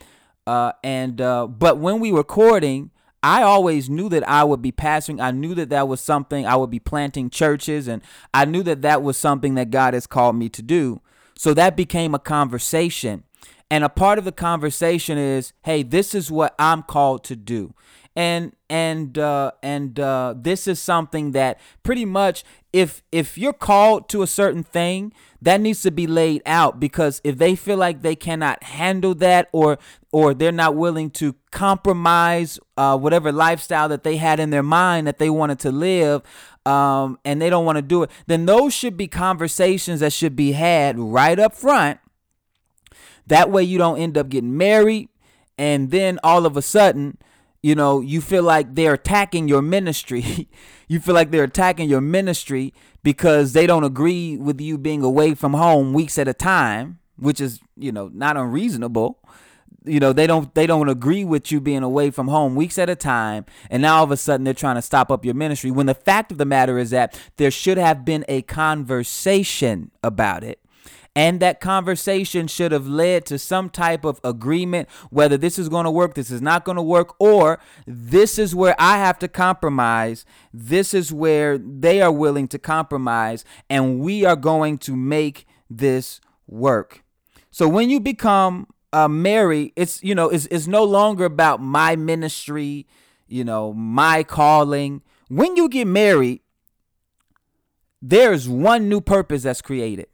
uh, 0.46 0.74
and 0.84 1.22
uh, 1.22 1.48
but 1.48 1.78
when 1.78 2.00
we 2.00 2.12
were 2.12 2.24
courting, 2.24 2.92
I 3.24 3.44
always 3.44 3.90
knew 3.90 4.10
that 4.10 4.28
I 4.28 4.44
would 4.44 4.62
be 4.62 4.72
pastoring. 4.72 5.22
I 5.22 5.32
knew 5.32 5.56
that 5.56 5.70
that 5.70 5.88
was 5.88 6.02
something 6.02 6.46
I 6.46 6.56
would 6.56 6.70
be 6.70 6.80
planting 6.80 7.30
churches, 7.30 7.88
and 7.88 8.02
I 8.34 8.46
knew 8.46 8.64
that 8.64 8.82
that 8.82 9.02
was 9.02 9.18
something 9.18 9.56
that 9.56 9.72
God 9.72 9.94
has 9.94 10.06
called 10.06 10.36
me 10.36 10.50
to 10.50 10.62
do. 10.62 11.02
So 11.38 11.54
that 11.54 11.76
became 11.78 12.14
a 12.14 12.20
conversation. 12.20 13.24
And 13.70 13.84
a 13.84 13.90
part 13.90 14.18
of 14.18 14.24
the 14.24 14.32
conversation 14.32 15.18
is, 15.18 15.52
hey, 15.64 15.84
this 15.84 16.16
is 16.16 16.32
what 16.32 16.56
I'm 16.58 16.84
called 16.84 17.24
to 17.26 17.36
do 17.36 17.74
and 18.18 18.54
and 18.68 19.20
uh, 19.20 19.52
and 19.62 20.00
uh, 20.00 20.34
this 20.36 20.68
is 20.68 20.82
something 20.82 21.34
that 21.34 21.60
pretty 21.84 22.04
much 22.04 22.44
if 22.74 23.04
if 23.12 23.38
you're 23.38 23.54
called 23.54 24.10
to 24.10 24.24
a 24.24 24.28
certain 24.28 24.64
thing 24.64 25.14
that 25.40 25.62
needs 25.62 25.84
to 25.84 25.92
be 25.92 26.08
laid 26.08 26.42
out 26.48 26.80
because 26.80 27.22
if 27.24 27.38
they 27.38 27.56
feel 27.56 27.78
like 27.78 28.02
they 28.02 28.16
cannot 28.16 28.64
handle 28.64 29.14
that 29.14 29.48
or 29.52 29.78
or 30.12 30.34
they're 30.34 30.52
not 30.52 30.76
willing 30.76 31.12
to 31.12 31.36
compromise 31.52 32.60
uh, 32.76 32.98
whatever 32.98 33.32
lifestyle 33.32 33.88
that 33.88 34.04
they 34.04 34.18
had 34.18 34.40
in 34.40 34.50
their 34.50 34.64
mind 34.64 35.06
that 35.06 35.20
they 35.20 35.30
wanted 35.30 35.60
to 35.60 35.72
live 35.72 36.24
um, 36.66 37.20
and 37.24 37.40
they 37.40 37.52
don't 37.52 37.66
want 37.66 37.76
to 37.76 37.84
do 37.84 38.02
it 38.02 38.10
then 38.26 38.48
those 38.48 38.74
should 38.74 38.98
be 38.98 39.08
conversations 39.08 40.00
that 40.00 40.12
should 40.12 40.36
be 40.36 40.54
had 40.54 40.98
right 40.98 41.38
up 41.38 41.54
front. 41.54 42.00
That 43.28 43.52
way 43.52 43.62
you 43.62 43.78
don't 43.78 44.00
end 44.00 44.18
up 44.18 44.30
getting 44.30 44.58
married 44.58 45.10
and 45.56 45.92
then 45.92 46.20
all 46.24 46.48
of 46.48 46.58
a 46.58 46.64
sudden 46.64 47.20
you 47.62 47.76
know, 47.76 48.02
you 48.02 48.22
feel 48.22 48.44
like 48.44 48.76
they're 48.76 48.94
attacking 48.94 49.48
your 49.48 49.62
ministry. 49.62 50.50
you 50.88 51.00
feel 51.00 51.16
like 51.16 51.32
they're 51.32 51.44
attacking 51.44 51.90
your 51.90 52.02
ministry 52.02 52.74
because 53.04 53.54
they 53.54 53.68
don't 53.68 53.84
agree 53.84 54.38
with 54.38 54.62
you 54.62 54.78
being 54.78 55.04
away 55.04 55.34
from 55.34 55.54
home 55.54 55.94
weeks 55.94 56.18
at 56.18 56.28
a 56.28 56.34
time, 56.34 57.00
which 57.18 57.42
is, 57.42 57.60
you 57.76 57.92
know, 57.92 58.10
not 58.14 58.38
unreasonable. 58.38 59.20
You 59.84 60.00
know, 60.00 60.12
they 60.12 60.28
don't 60.28 60.54
they 60.54 60.68
don't 60.68 60.90
agree 60.90 61.24
with 61.24 61.52
you 61.52 61.62
being 61.62 61.84
away 61.84 62.12
from 62.12 62.28
home 62.28 62.56
weeks 62.56 62.78
at 62.78 62.90
a 62.90 62.96
time, 62.96 63.46
and 63.70 63.82
now 63.82 63.98
all 63.98 64.04
of 64.04 64.12
a 64.12 64.18
sudden 64.18 64.44
they're 64.44 64.54
trying 64.54 64.76
to 64.76 64.82
stop 64.82 65.10
up 65.10 65.24
your 65.24 65.34
ministry. 65.34 65.72
When 65.72 65.86
the 65.86 65.94
fact 65.94 66.32
of 66.32 66.38
the 66.38 66.46
matter 66.46 66.78
is 66.78 66.90
that 66.90 67.18
there 67.38 67.52
should 67.52 67.78
have 67.78 68.04
been 68.04 68.26
a 68.28 68.42
conversation 68.42 69.92
about 70.04 70.44
it 70.44 70.60
and 71.18 71.40
that 71.40 71.60
conversation 71.60 72.46
should 72.46 72.72
have 72.72 72.88
led 72.88 73.26
to 73.26 73.40
some 73.40 73.72
type 73.72 74.06
of 74.06 74.22
agreement 74.24 74.88
whether 75.10 75.36
this 75.36 75.58
is 75.58 75.68
going 75.68 75.86
to 75.86 75.90
work, 75.90 76.14
this 76.14 76.30
is 76.30 76.44
not 76.44 76.64
going 76.64 76.76
to 76.76 76.82
work, 76.84 77.16
or 77.18 77.60
this 77.88 78.38
is 78.38 78.54
where 78.54 78.76
I 78.78 79.00
have 79.00 79.18
to 79.20 79.28
compromise. 79.28 80.26
This 80.54 80.94
is 80.94 81.12
where 81.12 81.58
they 81.58 82.04
are 82.04 82.12
willing 82.12 82.48
to 82.50 82.60
compromise, 82.60 83.44
and 83.68 84.00
we 84.00 84.26
are 84.26 84.36
going 84.36 84.78
to 84.78 84.96
make 84.96 85.48
this 85.72 86.22
work. 86.46 87.04
So 87.50 87.68
when 87.68 87.90
you 87.90 88.00
become 88.00 88.68
uh, 88.94 89.08
married, 89.08 89.74
it's 89.76 90.04
you 90.04 90.14
know, 90.14 90.30
it's, 90.30 90.46
it's 90.52 90.68
no 90.68 90.84
longer 90.84 91.26
about 91.26 91.60
my 91.60 91.96
ministry, 91.96 92.86
you 93.28 93.44
know, 93.44 93.74
my 93.74 94.22
calling. 94.22 95.02
When 95.30 95.56
you 95.56 95.68
get 95.68 95.88
married, 95.88 96.42
there's 98.04 98.48
one 98.48 98.88
new 98.88 99.02
purpose 99.02 99.42
that's 99.42 99.64
created 99.64 100.10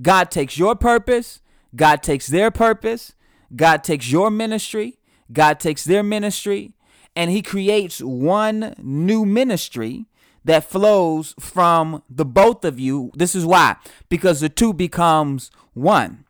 God 0.00 0.30
takes 0.30 0.58
your 0.58 0.74
purpose, 0.74 1.40
God 1.74 2.02
takes 2.02 2.26
their 2.26 2.50
purpose, 2.50 3.14
God 3.54 3.84
takes 3.84 4.10
your 4.10 4.30
ministry, 4.30 4.98
God 5.32 5.60
takes 5.60 5.84
their 5.84 6.02
ministry, 6.02 6.72
and 7.14 7.30
He 7.30 7.42
creates 7.42 8.00
one 8.00 8.74
new 8.78 9.24
ministry 9.24 10.06
that 10.44 10.64
flows 10.64 11.34
from 11.38 12.02
the 12.10 12.24
both 12.24 12.64
of 12.64 12.80
you. 12.80 13.12
This 13.14 13.34
is 13.34 13.46
why, 13.46 13.76
because 14.08 14.40
the 14.40 14.48
two 14.48 14.72
becomes 14.72 15.50
one. 15.74 16.24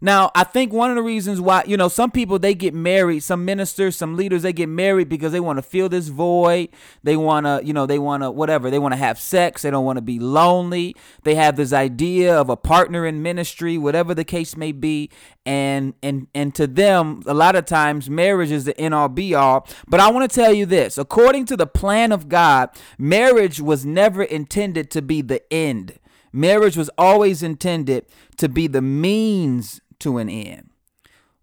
Now, 0.00 0.30
I 0.34 0.44
think 0.44 0.72
one 0.72 0.90
of 0.90 0.96
the 0.96 1.02
reasons 1.02 1.40
why, 1.40 1.64
you 1.66 1.76
know, 1.76 1.88
some 1.88 2.10
people 2.10 2.38
they 2.38 2.54
get 2.54 2.72
married, 2.72 3.20
some 3.20 3.44
ministers, 3.44 3.96
some 3.96 4.16
leaders, 4.16 4.42
they 4.42 4.52
get 4.52 4.68
married 4.68 5.08
because 5.08 5.32
they 5.32 5.40
want 5.40 5.58
to 5.58 5.62
fill 5.62 5.88
this 5.88 6.08
void. 6.08 6.68
They 7.02 7.16
want 7.16 7.46
to, 7.46 7.60
you 7.64 7.72
know, 7.72 7.86
they 7.86 7.98
want 7.98 8.22
to 8.22 8.30
whatever. 8.30 8.70
They 8.70 8.78
want 8.78 8.92
to 8.92 8.98
have 8.98 9.18
sex. 9.18 9.62
They 9.62 9.70
don't 9.70 9.84
want 9.84 9.96
to 9.96 10.02
be 10.02 10.18
lonely. 10.18 10.94
They 11.24 11.34
have 11.34 11.56
this 11.56 11.72
idea 11.72 12.38
of 12.38 12.48
a 12.48 12.56
partner 12.56 13.06
in 13.06 13.22
ministry, 13.22 13.76
whatever 13.76 14.14
the 14.14 14.24
case 14.24 14.56
may 14.56 14.72
be. 14.72 15.10
And 15.44 15.94
and 16.02 16.28
and 16.34 16.54
to 16.54 16.66
them, 16.66 17.22
a 17.26 17.34
lot 17.34 17.56
of 17.56 17.64
times 17.64 18.08
marriage 18.08 18.50
is 18.50 18.66
the 18.66 18.78
end 18.78 18.94
all 18.94 19.08
be 19.08 19.34
all. 19.34 19.66
But 19.88 20.00
I 20.00 20.10
want 20.10 20.30
to 20.30 20.34
tell 20.34 20.52
you 20.52 20.66
this, 20.66 20.98
according 20.98 21.46
to 21.46 21.56
the 21.56 21.66
plan 21.66 22.12
of 22.12 22.28
God, 22.28 22.70
marriage 22.98 23.60
was 23.60 23.84
never 23.84 24.22
intended 24.22 24.90
to 24.92 25.02
be 25.02 25.22
the 25.22 25.42
end. 25.52 25.98
Marriage 26.32 26.76
was 26.76 26.90
always 26.98 27.42
intended 27.42 28.04
to 28.36 28.48
be 28.48 28.66
the 28.66 28.82
means 28.82 29.80
to 30.00 30.18
an 30.18 30.28
end. 30.28 30.70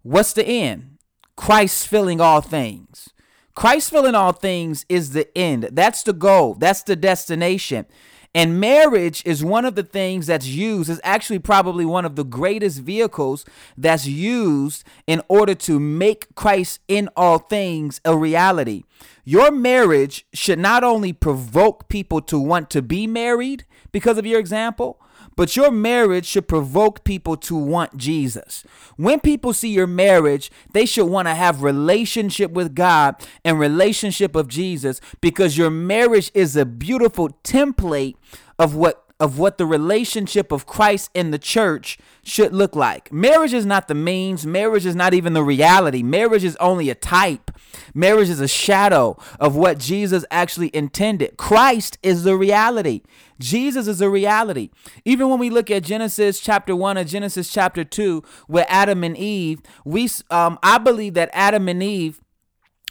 What's 0.02 0.32
the 0.32 0.46
end? 0.46 0.98
Christ 1.36 1.86
filling 1.88 2.20
all 2.20 2.40
things. 2.40 3.10
Christ 3.54 3.90
filling 3.90 4.14
all 4.14 4.32
things 4.32 4.84
is 4.88 5.12
the 5.12 5.36
end. 5.36 5.70
That's 5.72 6.02
the 6.02 6.12
goal. 6.12 6.54
That's 6.54 6.82
the 6.82 6.96
destination. 6.96 7.86
And 8.34 8.60
marriage 8.60 9.22
is 9.24 9.42
one 9.42 9.64
of 9.64 9.76
the 9.76 9.82
things 9.82 10.26
that's 10.26 10.46
used, 10.46 10.90
is 10.90 11.00
actually 11.02 11.38
probably 11.38 11.86
one 11.86 12.04
of 12.04 12.16
the 12.16 12.24
greatest 12.24 12.80
vehicles 12.80 13.46
that's 13.78 14.06
used 14.06 14.84
in 15.06 15.22
order 15.28 15.54
to 15.54 15.80
make 15.80 16.34
Christ 16.34 16.80
in 16.86 17.08
all 17.16 17.38
things 17.38 17.98
a 18.04 18.14
reality. 18.14 18.84
Your 19.24 19.50
marriage 19.50 20.26
should 20.34 20.58
not 20.58 20.84
only 20.84 21.14
provoke 21.14 21.88
people 21.88 22.20
to 22.22 22.38
want 22.38 22.68
to 22.70 22.82
be 22.82 23.06
married 23.06 23.64
because 23.90 24.18
of 24.18 24.26
your 24.26 24.38
example, 24.38 25.00
but 25.36 25.56
your 25.56 25.70
marriage 25.70 26.26
should 26.26 26.48
provoke 26.48 27.04
people 27.04 27.36
to 27.36 27.54
want 27.54 27.96
Jesus. 27.96 28.64
When 28.96 29.20
people 29.20 29.52
see 29.52 29.68
your 29.68 29.86
marriage, 29.86 30.50
they 30.72 30.86
should 30.86 31.06
want 31.06 31.28
to 31.28 31.34
have 31.34 31.62
relationship 31.62 32.50
with 32.50 32.74
God 32.74 33.16
and 33.44 33.60
relationship 33.60 34.34
of 34.34 34.48
Jesus 34.48 35.00
because 35.20 35.58
your 35.58 35.70
marriage 35.70 36.30
is 36.34 36.56
a 36.56 36.64
beautiful 36.64 37.28
template 37.44 38.16
of 38.58 38.74
what 38.74 39.05
of 39.18 39.38
what 39.38 39.56
the 39.56 39.66
relationship 39.66 40.52
of 40.52 40.66
Christ 40.66 41.10
in 41.14 41.30
the 41.30 41.38
church 41.38 41.98
should 42.22 42.52
look 42.52 42.76
like. 42.76 43.10
Marriage 43.12 43.54
is 43.54 43.64
not 43.64 43.88
the 43.88 43.94
means, 43.94 44.46
marriage 44.46 44.84
is 44.84 44.94
not 44.94 45.14
even 45.14 45.32
the 45.32 45.42
reality. 45.42 46.02
Marriage 46.02 46.44
is 46.44 46.56
only 46.56 46.90
a 46.90 46.94
type. 46.94 47.50
Marriage 47.94 48.28
is 48.28 48.40
a 48.40 48.48
shadow 48.48 49.16
of 49.40 49.56
what 49.56 49.78
Jesus 49.78 50.24
actually 50.30 50.74
intended. 50.74 51.36
Christ 51.36 51.98
is 52.02 52.24
the 52.24 52.36
reality. 52.36 53.02
Jesus 53.38 53.86
is 53.86 54.00
a 54.00 54.08
reality. 54.08 54.70
Even 55.04 55.28
when 55.28 55.38
we 55.38 55.50
look 55.50 55.70
at 55.70 55.82
Genesis 55.82 56.40
chapter 56.40 56.74
1 56.74 56.96
and 56.96 57.08
Genesis 57.08 57.50
chapter 57.50 57.84
2 57.84 58.22
where 58.46 58.66
Adam 58.68 59.04
and 59.04 59.16
Eve, 59.16 59.60
we 59.84 60.08
um 60.30 60.58
I 60.62 60.78
believe 60.78 61.14
that 61.14 61.30
Adam 61.32 61.68
and 61.68 61.82
Eve 61.82 62.20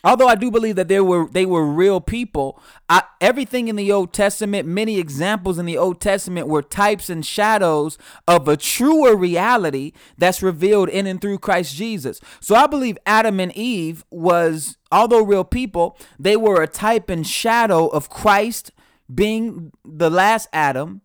although 0.06 0.28
I 0.28 0.36
do 0.36 0.52
believe 0.52 0.78
that 0.78 0.88
there 0.88 1.04
were 1.04 1.28
they 1.28 1.46
were 1.46 1.66
real 1.66 2.00
people, 2.00 2.62
I, 2.88 3.04
everything 3.20 3.68
in 3.68 3.76
the 3.76 3.92
Old 3.92 4.14
Testament, 4.14 4.68
many 4.68 5.00
examples 5.00 5.58
in 5.58 5.66
the 5.66 5.78
Old 5.78 6.00
Testament 6.00 6.48
were 6.48 6.62
types 6.62 7.10
and 7.10 7.26
shadows 7.26 7.98
of 8.28 8.48
a 8.48 8.56
truer 8.56 9.16
reality 9.16 9.92
that's 10.18 10.42
revealed 10.42 10.88
in 10.90 11.08
and 11.08 11.20
through 11.20 11.40
Christ 11.40 11.76
Jesus. 11.76 12.22
So 12.40 12.56
I 12.56 12.68
believe 12.68 12.98
Adam 13.06 13.40
and 13.40 13.52
Eve 13.58 14.06
was 14.10 14.78
although 14.92 15.24
real 15.24 15.44
people, 15.44 15.98
they 16.18 16.38
were 16.38 16.62
a 16.62 16.68
type 16.68 17.10
and 17.10 17.26
shadow 17.28 17.88
of 17.88 18.10
Christ 18.10 18.72
being 19.14 19.72
the 19.84 20.10
last 20.10 20.48
Adam 20.54 21.02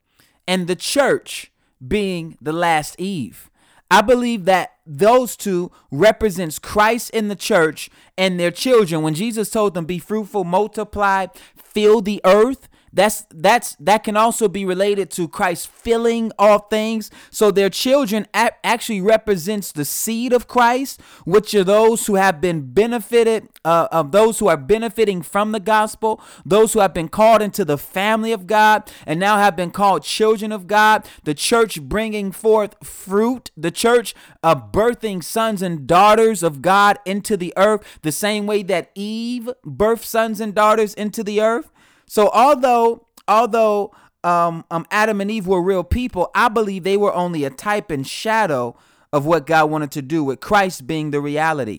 and 0.46 0.66
the 0.66 0.76
church 0.76 1.50
being 1.86 2.36
the 2.40 2.52
last 2.52 2.98
Eve. 3.00 3.49
I 3.90 4.02
believe 4.02 4.44
that 4.44 4.74
those 4.86 5.36
two 5.36 5.70
represents 5.90 6.58
Christ 6.58 7.10
in 7.10 7.28
the 7.28 7.36
church 7.36 7.90
and 8.16 8.38
their 8.38 8.50
children. 8.50 9.02
When 9.02 9.14
Jesus 9.14 9.50
told 9.50 9.74
them, 9.74 9.84
"Be 9.84 9.98
fruitful, 9.98 10.44
multiply, 10.44 11.26
fill 11.56 12.00
the 12.00 12.20
earth," 12.24 12.68
That's 12.92 13.24
that's 13.30 13.76
that 13.76 14.02
can 14.04 14.16
also 14.16 14.48
be 14.48 14.64
related 14.64 15.10
to 15.12 15.28
Christ 15.28 15.68
filling 15.68 16.32
all 16.38 16.58
things. 16.58 17.10
So 17.30 17.50
their 17.50 17.70
children 17.70 18.26
actually 18.34 19.00
represents 19.00 19.70
the 19.72 19.84
seed 19.84 20.32
of 20.32 20.48
Christ, 20.48 21.00
which 21.24 21.54
are 21.54 21.64
those 21.64 22.06
who 22.06 22.16
have 22.16 22.40
been 22.40 22.72
benefited 22.72 23.48
uh, 23.64 23.88
of 23.92 24.10
those 24.12 24.38
who 24.38 24.48
are 24.48 24.56
benefiting 24.56 25.22
from 25.22 25.52
the 25.52 25.60
gospel, 25.60 26.20
those 26.44 26.72
who 26.72 26.80
have 26.80 26.94
been 26.94 27.08
called 27.08 27.42
into 27.42 27.64
the 27.64 27.78
family 27.78 28.32
of 28.32 28.46
God 28.46 28.90
and 29.06 29.20
now 29.20 29.36
have 29.36 29.54
been 29.54 29.70
called 29.70 30.02
children 30.02 30.50
of 30.50 30.66
God. 30.66 31.06
The 31.24 31.34
church 31.34 31.80
bringing 31.82 32.32
forth 32.32 32.74
fruit, 32.84 33.50
the 33.56 33.70
church 33.70 34.14
uh, 34.42 34.54
birthing 34.54 35.22
sons 35.22 35.62
and 35.62 35.86
daughters 35.86 36.42
of 36.42 36.62
God 36.62 36.98
into 37.04 37.36
the 37.36 37.52
earth, 37.56 37.98
the 38.02 38.12
same 38.12 38.46
way 38.46 38.62
that 38.64 38.90
Eve 38.94 39.50
birthed 39.64 40.04
sons 40.04 40.40
and 40.40 40.54
daughters 40.54 40.94
into 40.94 41.22
the 41.22 41.40
earth. 41.40 41.70
So 42.10 42.28
although 42.34 43.06
although 43.28 43.94
um, 44.24 44.64
um, 44.68 44.84
Adam 44.90 45.20
and 45.20 45.30
Eve 45.30 45.46
were 45.46 45.62
real 45.62 45.84
people, 45.84 46.28
I 46.34 46.48
believe 46.48 46.82
they 46.82 46.96
were 46.96 47.14
only 47.14 47.44
a 47.44 47.50
type 47.50 47.88
and 47.88 48.04
shadow 48.04 48.76
of 49.12 49.26
what 49.26 49.46
God 49.46 49.70
wanted 49.70 49.92
to 49.92 50.02
do 50.02 50.24
with 50.24 50.40
Christ 50.40 50.88
being 50.88 51.12
the 51.12 51.20
reality. 51.20 51.78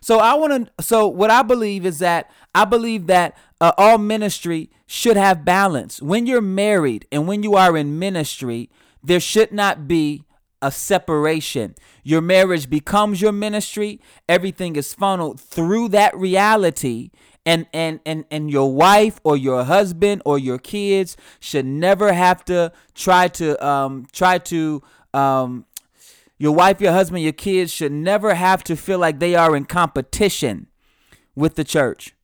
So 0.00 0.18
I 0.18 0.32
want 0.32 0.66
to. 0.78 0.82
So 0.82 1.08
what 1.08 1.30
I 1.30 1.42
believe 1.42 1.84
is 1.84 1.98
that 1.98 2.30
I 2.54 2.64
believe 2.64 3.06
that 3.08 3.36
uh, 3.60 3.72
all 3.76 3.98
ministry 3.98 4.70
should 4.86 5.18
have 5.18 5.44
balance. 5.44 6.00
When 6.00 6.24
you're 6.24 6.40
married 6.40 7.06
and 7.12 7.28
when 7.28 7.42
you 7.42 7.54
are 7.54 7.76
in 7.76 7.98
ministry, 7.98 8.70
there 9.04 9.20
should 9.20 9.52
not 9.52 9.86
be 9.86 10.24
a 10.62 10.72
separation. 10.72 11.74
Your 12.02 12.22
marriage 12.22 12.70
becomes 12.70 13.20
your 13.20 13.32
ministry. 13.32 14.00
Everything 14.26 14.76
is 14.76 14.94
funneled 14.94 15.38
through 15.38 15.88
that 15.88 16.16
reality 16.16 17.10
and 17.44 17.66
and 17.72 18.00
and 18.06 18.24
and 18.30 18.50
your 18.50 18.72
wife 18.72 19.20
or 19.24 19.36
your 19.36 19.64
husband 19.64 20.22
or 20.24 20.38
your 20.38 20.58
kids 20.58 21.16
should 21.40 21.66
never 21.66 22.12
have 22.12 22.44
to 22.44 22.72
try 22.94 23.28
to 23.28 23.64
um 23.66 24.06
try 24.12 24.38
to 24.38 24.82
um 25.14 25.64
your 26.38 26.52
wife 26.52 26.80
your 26.80 26.92
husband 26.92 27.22
your 27.22 27.32
kids 27.32 27.72
should 27.72 27.92
never 27.92 28.34
have 28.34 28.62
to 28.64 28.76
feel 28.76 28.98
like 28.98 29.18
they 29.18 29.34
are 29.34 29.56
in 29.56 29.64
competition 29.64 30.68
with 31.34 31.54
the 31.56 31.64
church 31.64 32.14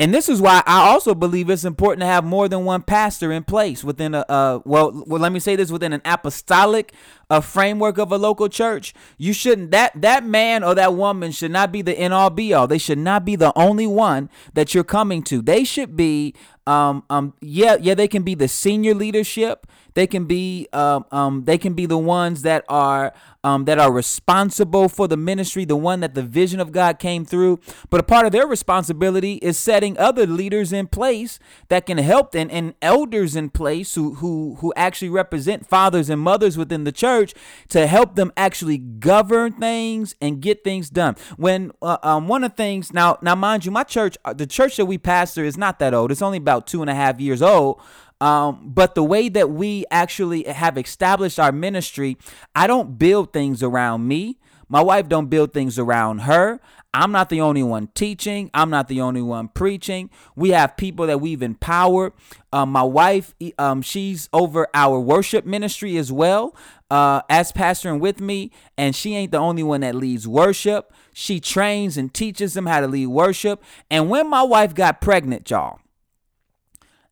and 0.00 0.14
this 0.14 0.28
is 0.28 0.40
why 0.40 0.62
I 0.64 0.88
also 0.88 1.12
believe 1.12 1.50
it's 1.50 1.64
important 1.64 2.02
to 2.02 2.06
have 2.06 2.24
more 2.24 2.48
than 2.48 2.64
one 2.64 2.82
pastor 2.82 3.32
in 3.32 3.42
place 3.42 3.82
within 3.82 4.14
a 4.14 4.24
uh, 4.28 4.60
well, 4.64 5.02
well, 5.06 5.20
let 5.20 5.32
me 5.32 5.40
say 5.40 5.56
this 5.56 5.72
within 5.72 5.92
an 5.92 6.02
apostolic 6.04 6.92
uh, 7.28 7.40
framework 7.40 7.98
of 7.98 8.12
a 8.12 8.16
local 8.16 8.48
church. 8.48 8.94
You 9.16 9.32
shouldn't 9.32 9.72
that 9.72 10.00
that 10.00 10.24
man 10.24 10.62
or 10.62 10.76
that 10.76 10.94
woman 10.94 11.32
should 11.32 11.50
not 11.50 11.72
be 11.72 11.82
the 11.82 11.98
end 11.98 12.14
all 12.14 12.30
be 12.30 12.54
all. 12.54 12.68
They 12.68 12.78
should 12.78 12.98
not 12.98 13.24
be 13.24 13.34
the 13.34 13.52
only 13.56 13.88
one 13.88 14.30
that 14.54 14.72
you're 14.72 14.84
coming 14.84 15.22
to. 15.24 15.42
They 15.42 15.64
should 15.64 15.96
be 15.96 16.34
um 16.68 17.02
um 17.10 17.34
yeah 17.40 17.76
yeah 17.80 17.94
they 17.94 18.08
can 18.08 18.22
be 18.22 18.34
the 18.34 18.46
senior 18.46 18.94
leadership 18.94 19.66
they 19.98 20.06
can 20.06 20.26
be 20.26 20.68
um, 20.72 21.06
um, 21.10 21.44
they 21.44 21.58
can 21.58 21.74
be 21.74 21.84
the 21.84 21.98
ones 21.98 22.42
that 22.42 22.64
are 22.68 23.12
um, 23.48 23.64
that 23.64 23.78
are 23.78 23.90
responsible 23.90 24.88
for 24.88 25.08
the 25.08 25.16
ministry, 25.16 25.64
the 25.64 25.76
one 25.76 26.00
that 26.00 26.14
the 26.14 26.22
vision 26.22 26.60
of 26.60 26.72
God 26.72 26.98
came 26.98 27.24
through. 27.24 27.60
But 27.88 28.00
a 28.00 28.02
part 28.02 28.26
of 28.26 28.32
their 28.32 28.46
responsibility 28.46 29.34
is 29.34 29.58
setting 29.58 29.96
other 29.98 30.26
leaders 30.26 30.72
in 30.72 30.86
place 30.86 31.38
that 31.68 31.86
can 31.86 31.98
help 31.98 32.32
them 32.32 32.48
and 32.50 32.74
elders 32.82 33.36
in 33.36 33.50
place 33.50 33.94
who 33.94 34.14
who 34.16 34.56
who 34.60 34.72
actually 34.76 35.08
represent 35.08 35.66
fathers 35.66 36.10
and 36.10 36.20
mothers 36.20 36.58
within 36.58 36.84
the 36.84 36.92
church 36.92 37.32
to 37.68 37.86
help 37.86 38.14
them 38.16 38.32
actually 38.36 38.78
govern 38.78 39.52
things 39.52 40.14
and 40.20 40.40
get 40.40 40.62
things 40.62 40.90
done. 40.90 41.16
When 41.36 41.72
uh, 41.80 41.98
um, 42.02 42.28
one 42.28 42.44
of 42.44 42.52
the 42.52 42.56
things 42.56 42.92
now 42.92 43.18
now 43.22 43.34
mind 43.34 43.64
you, 43.64 43.70
my 43.70 43.84
church, 43.84 44.18
uh, 44.24 44.34
the 44.34 44.46
church 44.46 44.76
that 44.76 44.86
we 44.86 44.98
pastor 44.98 45.44
is 45.44 45.56
not 45.56 45.78
that 45.78 45.94
old. 45.94 46.12
It's 46.12 46.22
only 46.22 46.38
about 46.38 46.66
two 46.66 46.82
and 46.82 46.90
a 46.90 46.94
half 46.94 47.20
years 47.20 47.40
old. 47.40 47.80
Um, 48.20 48.72
but 48.74 48.94
the 48.94 49.04
way 49.04 49.28
that 49.28 49.50
we 49.50 49.84
actually 49.90 50.44
have 50.44 50.76
established 50.76 51.38
our 51.38 51.52
ministry, 51.52 52.16
I 52.54 52.66
don't 52.66 52.98
build 52.98 53.32
things 53.32 53.62
around 53.62 54.08
me. 54.08 54.38
My 54.68 54.82
wife 54.82 55.08
don't 55.08 55.28
build 55.28 55.52
things 55.52 55.78
around 55.78 56.20
her. 56.20 56.60
I'm 56.92 57.12
not 57.12 57.28
the 57.28 57.40
only 57.40 57.62
one 57.62 57.88
teaching. 57.94 58.50
I'm 58.54 58.70
not 58.70 58.88
the 58.88 59.00
only 59.00 59.22
one 59.22 59.48
preaching. 59.48 60.10
We 60.34 60.50
have 60.50 60.76
people 60.76 61.06
that 61.06 61.20
we've 61.20 61.42
empowered. 61.42 62.12
Um, 62.52 62.72
my 62.72 62.82
wife, 62.82 63.34
um, 63.58 63.82
she's 63.82 64.28
over 64.32 64.66
our 64.74 64.98
worship 64.98 65.44
ministry 65.44 65.96
as 65.96 66.10
well 66.10 66.56
uh, 66.90 67.22
as 67.28 67.52
pastoring 67.52 68.00
with 68.00 68.20
me, 68.20 68.50
and 68.76 68.96
she 68.96 69.14
ain't 69.14 69.32
the 69.32 69.38
only 69.38 69.62
one 69.62 69.82
that 69.82 69.94
leads 69.94 70.26
worship. 70.26 70.92
She 71.12 71.40
trains 71.40 71.96
and 71.96 72.12
teaches 72.12 72.54
them 72.54 72.66
how 72.66 72.80
to 72.80 72.88
lead 72.88 73.08
worship. 73.08 73.62
And 73.90 74.08
when 74.08 74.28
my 74.28 74.42
wife 74.42 74.74
got 74.74 75.00
pregnant, 75.00 75.50
y'all, 75.50 75.80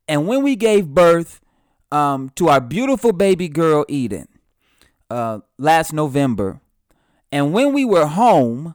and 0.09 0.27
when 0.27 0.43
we 0.43 0.57
gave 0.57 0.89
birth 0.89 1.41
um, 1.93 2.31
to 2.37 2.49
our 2.49 2.61
beautiful 2.61 3.13
baby 3.13 3.49
girl 3.49 3.85
Eden 3.89 4.29
uh, 5.11 5.41
last 5.59 5.93
November, 5.93 6.61
and 7.33 7.53
when 7.53 7.73
we 7.73 7.85
were 7.85 8.07
home, 8.07 8.75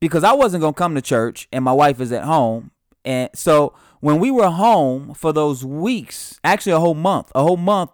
because 0.00 0.24
I 0.24 0.32
wasn't 0.32 0.62
gonna 0.62 0.72
come 0.74 0.94
to 0.94 1.02
church, 1.02 1.48
and 1.52 1.64
my 1.64 1.72
wife 1.72 2.00
is 2.00 2.12
at 2.12 2.24
home, 2.24 2.70
and 3.04 3.30
so 3.34 3.74
when 4.00 4.18
we 4.18 4.30
were 4.30 4.50
home 4.50 5.14
for 5.14 5.32
those 5.32 5.64
weeks, 5.64 6.38
actually 6.44 6.72
a 6.72 6.80
whole 6.80 6.94
month, 6.94 7.32
a 7.34 7.42
whole 7.42 7.56
month, 7.56 7.90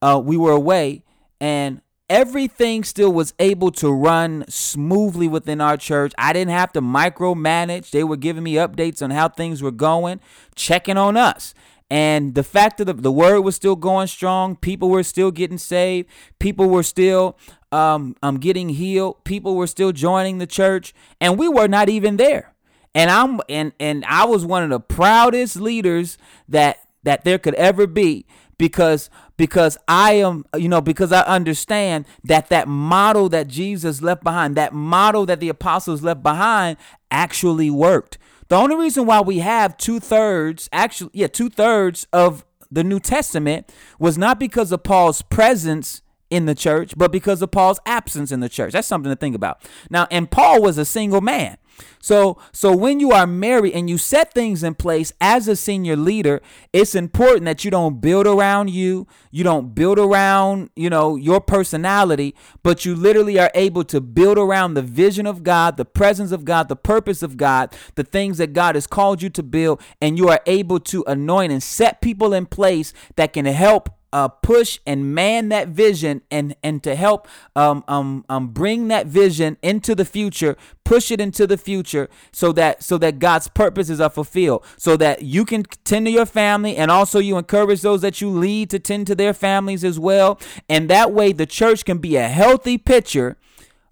uh, 0.00 0.20
we 0.22 0.36
were 0.36 0.52
away, 0.52 1.02
and 1.40 1.80
everything 2.08 2.84
still 2.84 3.12
was 3.12 3.34
able 3.38 3.70
to 3.70 3.92
run 3.92 4.44
smoothly 4.48 5.28
within 5.28 5.60
our 5.60 5.76
church. 5.76 6.12
I 6.16 6.32
didn't 6.32 6.52
have 6.52 6.72
to 6.72 6.80
micromanage. 6.80 7.90
They 7.90 8.04
were 8.04 8.16
giving 8.16 8.44
me 8.44 8.54
updates 8.54 9.02
on 9.02 9.10
how 9.10 9.28
things 9.28 9.62
were 9.62 9.72
going, 9.72 10.20
checking 10.54 10.96
on 10.96 11.16
us. 11.16 11.54
And 11.90 12.34
the 12.34 12.42
fact 12.42 12.78
that 12.78 12.84
the, 12.84 12.92
the 12.92 13.12
word 13.12 13.40
was 13.40 13.56
still 13.56 13.76
going 13.76 14.08
strong, 14.08 14.56
people 14.56 14.90
were 14.90 15.02
still 15.02 15.30
getting 15.30 15.56
saved, 15.56 16.08
people 16.38 16.68
were 16.68 16.82
still 16.82 17.38
um, 17.72 18.14
um, 18.22 18.38
getting 18.38 18.70
healed, 18.70 19.24
people 19.24 19.56
were 19.56 19.66
still 19.66 19.92
joining 19.92 20.38
the 20.38 20.46
church, 20.46 20.94
and 21.20 21.38
we 21.38 21.48
were 21.48 21.68
not 21.68 21.88
even 21.88 22.16
there. 22.16 22.54
And 22.94 23.10
I'm 23.10 23.40
and 23.48 23.72
and 23.78 24.04
I 24.06 24.24
was 24.24 24.44
one 24.44 24.64
of 24.64 24.70
the 24.70 24.80
proudest 24.80 25.56
leaders 25.56 26.18
that 26.48 26.78
that 27.04 27.24
there 27.24 27.38
could 27.38 27.54
ever 27.54 27.86
be 27.86 28.26
because 28.58 29.08
because 29.36 29.78
I 29.86 30.14
am 30.14 30.44
you 30.56 30.68
know 30.68 30.80
because 30.80 31.12
I 31.12 31.22
understand 31.22 32.06
that 32.24 32.48
that 32.48 32.66
model 32.66 33.28
that 33.28 33.48
Jesus 33.48 34.02
left 34.02 34.24
behind 34.24 34.56
that 34.56 34.72
model 34.72 35.26
that 35.26 35.40
the 35.40 35.48
apostles 35.48 36.02
left 36.02 36.22
behind 36.22 36.76
actually 37.10 37.70
worked 37.70 38.18
the 38.48 38.56
only 38.56 38.76
reason 38.76 39.06
why 39.06 39.20
we 39.20 39.38
have 39.38 39.76
two 39.76 40.00
thirds, 40.00 40.68
actually, 40.72 41.10
yeah, 41.12 41.26
two 41.26 41.50
thirds 41.50 42.06
of 42.12 42.44
the 42.70 42.84
New 42.84 43.00
Testament 43.00 43.72
was 43.98 44.18
not 44.18 44.38
because 44.38 44.72
of 44.72 44.82
Paul's 44.82 45.22
presence 45.22 46.02
in 46.30 46.46
the 46.46 46.54
church, 46.54 46.94
but 46.96 47.10
because 47.10 47.40
of 47.40 47.50
Paul's 47.50 47.80
absence 47.86 48.30
in 48.32 48.40
the 48.40 48.48
church. 48.48 48.72
That's 48.72 48.88
something 48.88 49.10
to 49.10 49.16
think 49.16 49.34
about. 49.34 49.62
Now, 49.90 50.06
and 50.10 50.30
Paul 50.30 50.62
was 50.62 50.76
a 50.78 50.84
single 50.84 51.20
man. 51.20 51.56
So 52.00 52.38
so 52.52 52.74
when 52.76 53.00
you 53.00 53.12
are 53.12 53.26
married 53.26 53.74
and 53.74 53.88
you 53.88 53.98
set 53.98 54.32
things 54.32 54.62
in 54.62 54.74
place 54.74 55.12
as 55.20 55.48
a 55.48 55.56
senior 55.56 55.96
leader, 55.96 56.40
it's 56.72 56.94
important 56.94 57.44
that 57.44 57.64
you 57.64 57.70
don't 57.70 58.00
build 58.00 58.26
around 58.26 58.70
you, 58.70 59.06
you 59.30 59.44
don't 59.44 59.74
build 59.74 59.98
around, 59.98 60.70
you 60.76 60.90
know, 60.90 61.16
your 61.16 61.40
personality, 61.40 62.34
but 62.62 62.84
you 62.84 62.94
literally 62.94 63.38
are 63.38 63.50
able 63.54 63.84
to 63.84 64.00
build 64.00 64.38
around 64.38 64.74
the 64.74 64.82
vision 64.82 65.26
of 65.26 65.42
God, 65.42 65.76
the 65.76 65.84
presence 65.84 66.32
of 66.32 66.44
God, 66.44 66.68
the 66.68 66.76
purpose 66.76 67.22
of 67.22 67.36
God, 67.36 67.74
the 67.94 68.04
things 68.04 68.38
that 68.38 68.52
God 68.52 68.74
has 68.74 68.86
called 68.86 69.22
you 69.22 69.30
to 69.30 69.42
build, 69.42 69.80
and 70.00 70.16
you 70.16 70.28
are 70.28 70.40
able 70.46 70.80
to 70.80 71.04
anoint 71.06 71.52
and 71.52 71.62
set 71.62 72.00
people 72.00 72.32
in 72.32 72.46
place 72.46 72.92
that 73.16 73.32
can 73.32 73.44
help 73.44 73.90
uh, 74.12 74.28
push 74.28 74.78
and 74.86 75.14
man 75.14 75.48
that 75.50 75.68
vision 75.68 76.22
and 76.30 76.56
and 76.62 76.82
to 76.82 76.94
help 76.94 77.28
um, 77.54 77.84
um, 77.88 78.24
um, 78.28 78.48
bring 78.48 78.88
that 78.88 79.06
vision 79.06 79.56
into 79.62 79.94
the 79.94 80.04
future 80.04 80.56
push 80.88 81.10
it 81.10 81.20
into 81.20 81.46
the 81.46 81.58
future 81.58 82.08
so 82.32 82.50
that 82.50 82.82
so 82.82 82.96
that 82.96 83.18
God's 83.18 83.46
purposes 83.46 84.00
are 84.00 84.08
fulfilled. 84.08 84.64
So 84.78 84.96
that 84.96 85.22
you 85.22 85.44
can 85.44 85.64
tend 85.84 86.06
to 86.06 86.10
your 86.10 86.24
family 86.24 86.76
and 86.76 86.90
also 86.90 87.18
you 87.18 87.36
encourage 87.36 87.82
those 87.82 88.00
that 88.00 88.22
you 88.22 88.30
lead 88.30 88.70
to 88.70 88.78
tend 88.78 89.06
to 89.08 89.14
their 89.14 89.34
families 89.34 89.84
as 89.84 89.98
well. 89.98 90.40
And 90.68 90.88
that 90.88 91.12
way 91.12 91.32
the 91.32 91.44
church 91.44 91.84
can 91.84 91.98
be 91.98 92.16
a 92.16 92.28
healthy 92.28 92.78
picture 92.78 93.36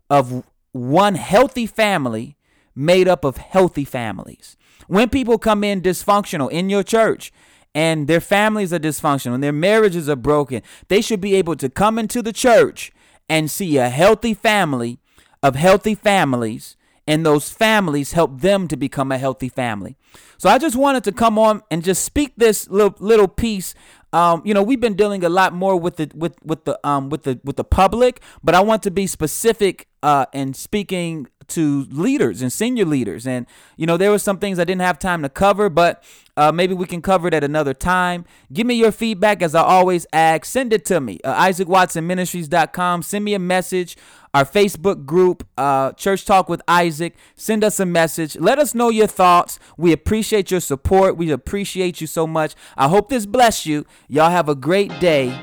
of 0.08 0.42
one 0.72 1.16
healthy 1.16 1.66
family 1.66 2.36
made 2.74 3.08
up 3.08 3.24
of 3.24 3.36
healthy 3.36 3.84
families. 3.84 4.56
When 4.86 5.10
people 5.10 5.38
come 5.38 5.62
in 5.64 5.82
dysfunctional 5.82 6.50
in 6.50 6.70
your 6.70 6.82
church 6.82 7.30
and 7.76 8.08
their 8.08 8.22
families 8.22 8.72
are 8.72 8.78
dysfunctional 8.78 9.34
and 9.34 9.42
their 9.42 9.52
marriages 9.52 10.08
are 10.08 10.16
broken, 10.16 10.62
they 10.88 11.02
should 11.02 11.20
be 11.20 11.34
able 11.34 11.54
to 11.56 11.68
come 11.68 11.98
into 11.98 12.22
the 12.22 12.32
church 12.32 12.90
and 13.28 13.50
see 13.50 13.76
a 13.76 13.90
healthy 13.90 14.32
family 14.32 14.98
of 15.42 15.56
healthy 15.56 15.94
families 15.94 16.74
and 17.06 17.24
those 17.24 17.50
families 17.50 18.12
help 18.12 18.40
them 18.40 18.66
to 18.66 18.78
become 18.78 19.12
a 19.12 19.18
healthy 19.18 19.50
family. 19.50 19.94
So 20.38 20.48
I 20.48 20.56
just 20.58 20.74
wanted 20.74 21.04
to 21.04 21.12
come 21.12 21.38
on 21.38 21.62
and 21.70 21.84
just 21.84 22.02
speak 22.02 22.32
this 22.38 22.68
little 22.70 22.94
little 22.98 23.28
piece. 23.28 23.74
Um, 24.12 24.40
you 24.46 24.54
know, 24.54 24.62
we've 24.62 24.80
been 24.80 24.94
dealing 24.94 25.22
a 25.22 25.28
lot 25.28 25.52
more 25.52 25.76
with 25.76 25.96
the 25.96 26.10
with 26.14 26.34
with 26.42 26.64
the 26.64 26.80
um 26.82 27.10
with 27.10 27.24
the 27.24 27.38
with 27.44 27.56
the 27.56 27.64
public, 27.64 28.22
but 28.42 28.54
I 28.54 28.60
want 28.60 28.82
to 28.84 28.90
be 28.90 29.06
specific 29.06 29.86
uh 30.02 30.24
in 30.32 30.54
speaking 30.54 31.28
to 31.48 31.86
leaders 31.90 32.42
and 32.42 32.52
senior 32.52 32.84
leaders. 32.84 33.26
And, 33.26 33.46
you 33.76 33.86
know, 33.86 33.96
there 33.96 34.10
were 34.10 34.18
some 34.18 34.38
things 34.38 34.58
I 34.58 34.64
didn't 34.64 34.82
have 34.82 34.98
time 34.98 35.22
to 35.22 35.28
cover, 35.28 35.68
but 35.68 36.02
uh, 36.36 36.52
maybe 36.52 36.74
we 36.74 36.86
can 36.86 37.00
cover 37.00 37.28
it 37.28 37.34
at 37.34 37.42
another 37.42 37.72
time. 37.72 38.24
Give 38.52 38.66
me 38.66 38.74
your 38.74 38.92
feedback 38.92 39.42
as 39.42 39.54
I 39.54 39.62
always 39.62 40.06
ask. 40.12 40.44
Send 40.44 40.72
it 40.72 40.84
to 40.86 41.00
me. 41.00 41.18
Uh, 41.24 41.34
IsaacWatsonMinistries.com. 41.44 43.02
Send 43.02 43.24
me 43.24 43.34
a 43.34 43.38
message. 43.38 43.96
Our 44.34 44.44
Facebook 44.44 45.06
group, 45.06 45.46
uh, 45.56 45.92
Church 45.92 46.26
Talk 46.26 46.50
with 46.50 46.60
Isaac. 46.68 47.14
Send 47.36 47.64
us 47.64 47.80
a 47.80 47.86
message. 47.86 48.36
Let 48.36 48.58
us 48.58 48.74
know 48.74 48.90
your 48.90 49.06
thoughts. 49.06 49.58
We 49.78 49.92
appreciate 49.92 50.50
your 50.50 50.60
support. 50.60 51.16
We 51.16 51.30
appreciate 51.30 52.02
you 52.02 52.06
so 52.06 52.26
much. 52.26 52.54
I 52.76 52.88
hope 52.88 53.08
this 53.08 53.24
bless 53.24 53.64
you. 53.64 53.86
Y'all 54.08 54.30
have 54.30 54.50
a 54.50 54.54
great 54.54 55.00
day. 55.00 55.34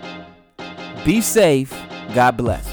Be 1.03 1.21
safe. 1.21 1.73
God 2.13 2.37
bless. 2.37 2.67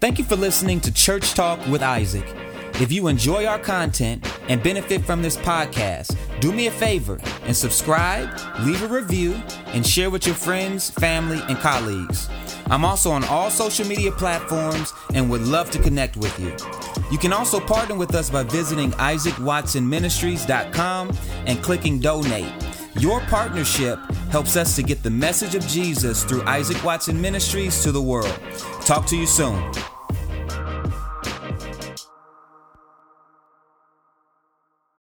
Thank 0.00 0.18
you 0.18 0.24
for 0.24 0.36
listening 0.36 0.80
to 0.80 0.92
Church 0.92 1.34
Talk 1.34 1.64
with 1.66 1.82
Isaac. 1.82 2.43
If 2.80 2.90
you 2.90 3.06
enjoy 3.06 3.46
our 3.46 3.60
content 3.60 4.28
and 4.48 4.60
benefit 4.60 5.04
from 5.04 5.22
this 5.22 5.36
podcast, 5.36 6.16
do 6.40 6.50
me 6.50 6.66
a 6.66 6.72
favor 6.72 7.20
and 7.44 7.56
subscribe, 7.56 8.28
leave 8.60 8.82
a 8.82 8.88
review, 8.88 9.40
and 9.68 9.86
share 9.86 10.10
with 10.10 10.26
your 10.26 10.34
friends, 10.34 10.90
family, 10.90 11.40
and 11.48 11.56
colleagues. 11.58 12.28
I'm 12.66 12.84
also 12.84 13.12
on 13.12 13.22
all 13.24 13.48
social 13.48 13.86
media 13.86 14.10
platforms 14.10 14.92
and 15.14 15.30
would 15.30 15.42
love 15.42 15.70
to 15.70 15.78
connect 15.78 16.16
with 16.16 16.36
you. 16.40 16.56
You 17.12 17.18
can 17.18 17.32
also 17.32 17.60
partner 17.60 17.94
with 17.94 18.12
us 18.16 18.28
by 18.28 18.42
visiting 18.42 18.90
isaacwatsonministries.com 18.92 21.16
and 21.46 21.62
clicking 21.62 22.00
donate. 22.00 22.52
Your 22.98 23.20
partnership 23.20 24.00
helps 24.30 24.56
us 24.56 24.74
to 24.74 24.82
get 24.82 25.04
the 25.04 25.10
message 25.10 25.54
of 25.54 25.64
Jesus 25.68 26.24
through 26.24 26.42
Isaac 26.42 26.82
Watson 26.82 27.20
Ministries 27.20 27.84
to 27.84 27.92
the 27.92 28.02
world. 28.02 28.36
Talk 28.80 29.06
to 29.06 29.16
you 29.16 29.26
soon. 29.26 29.62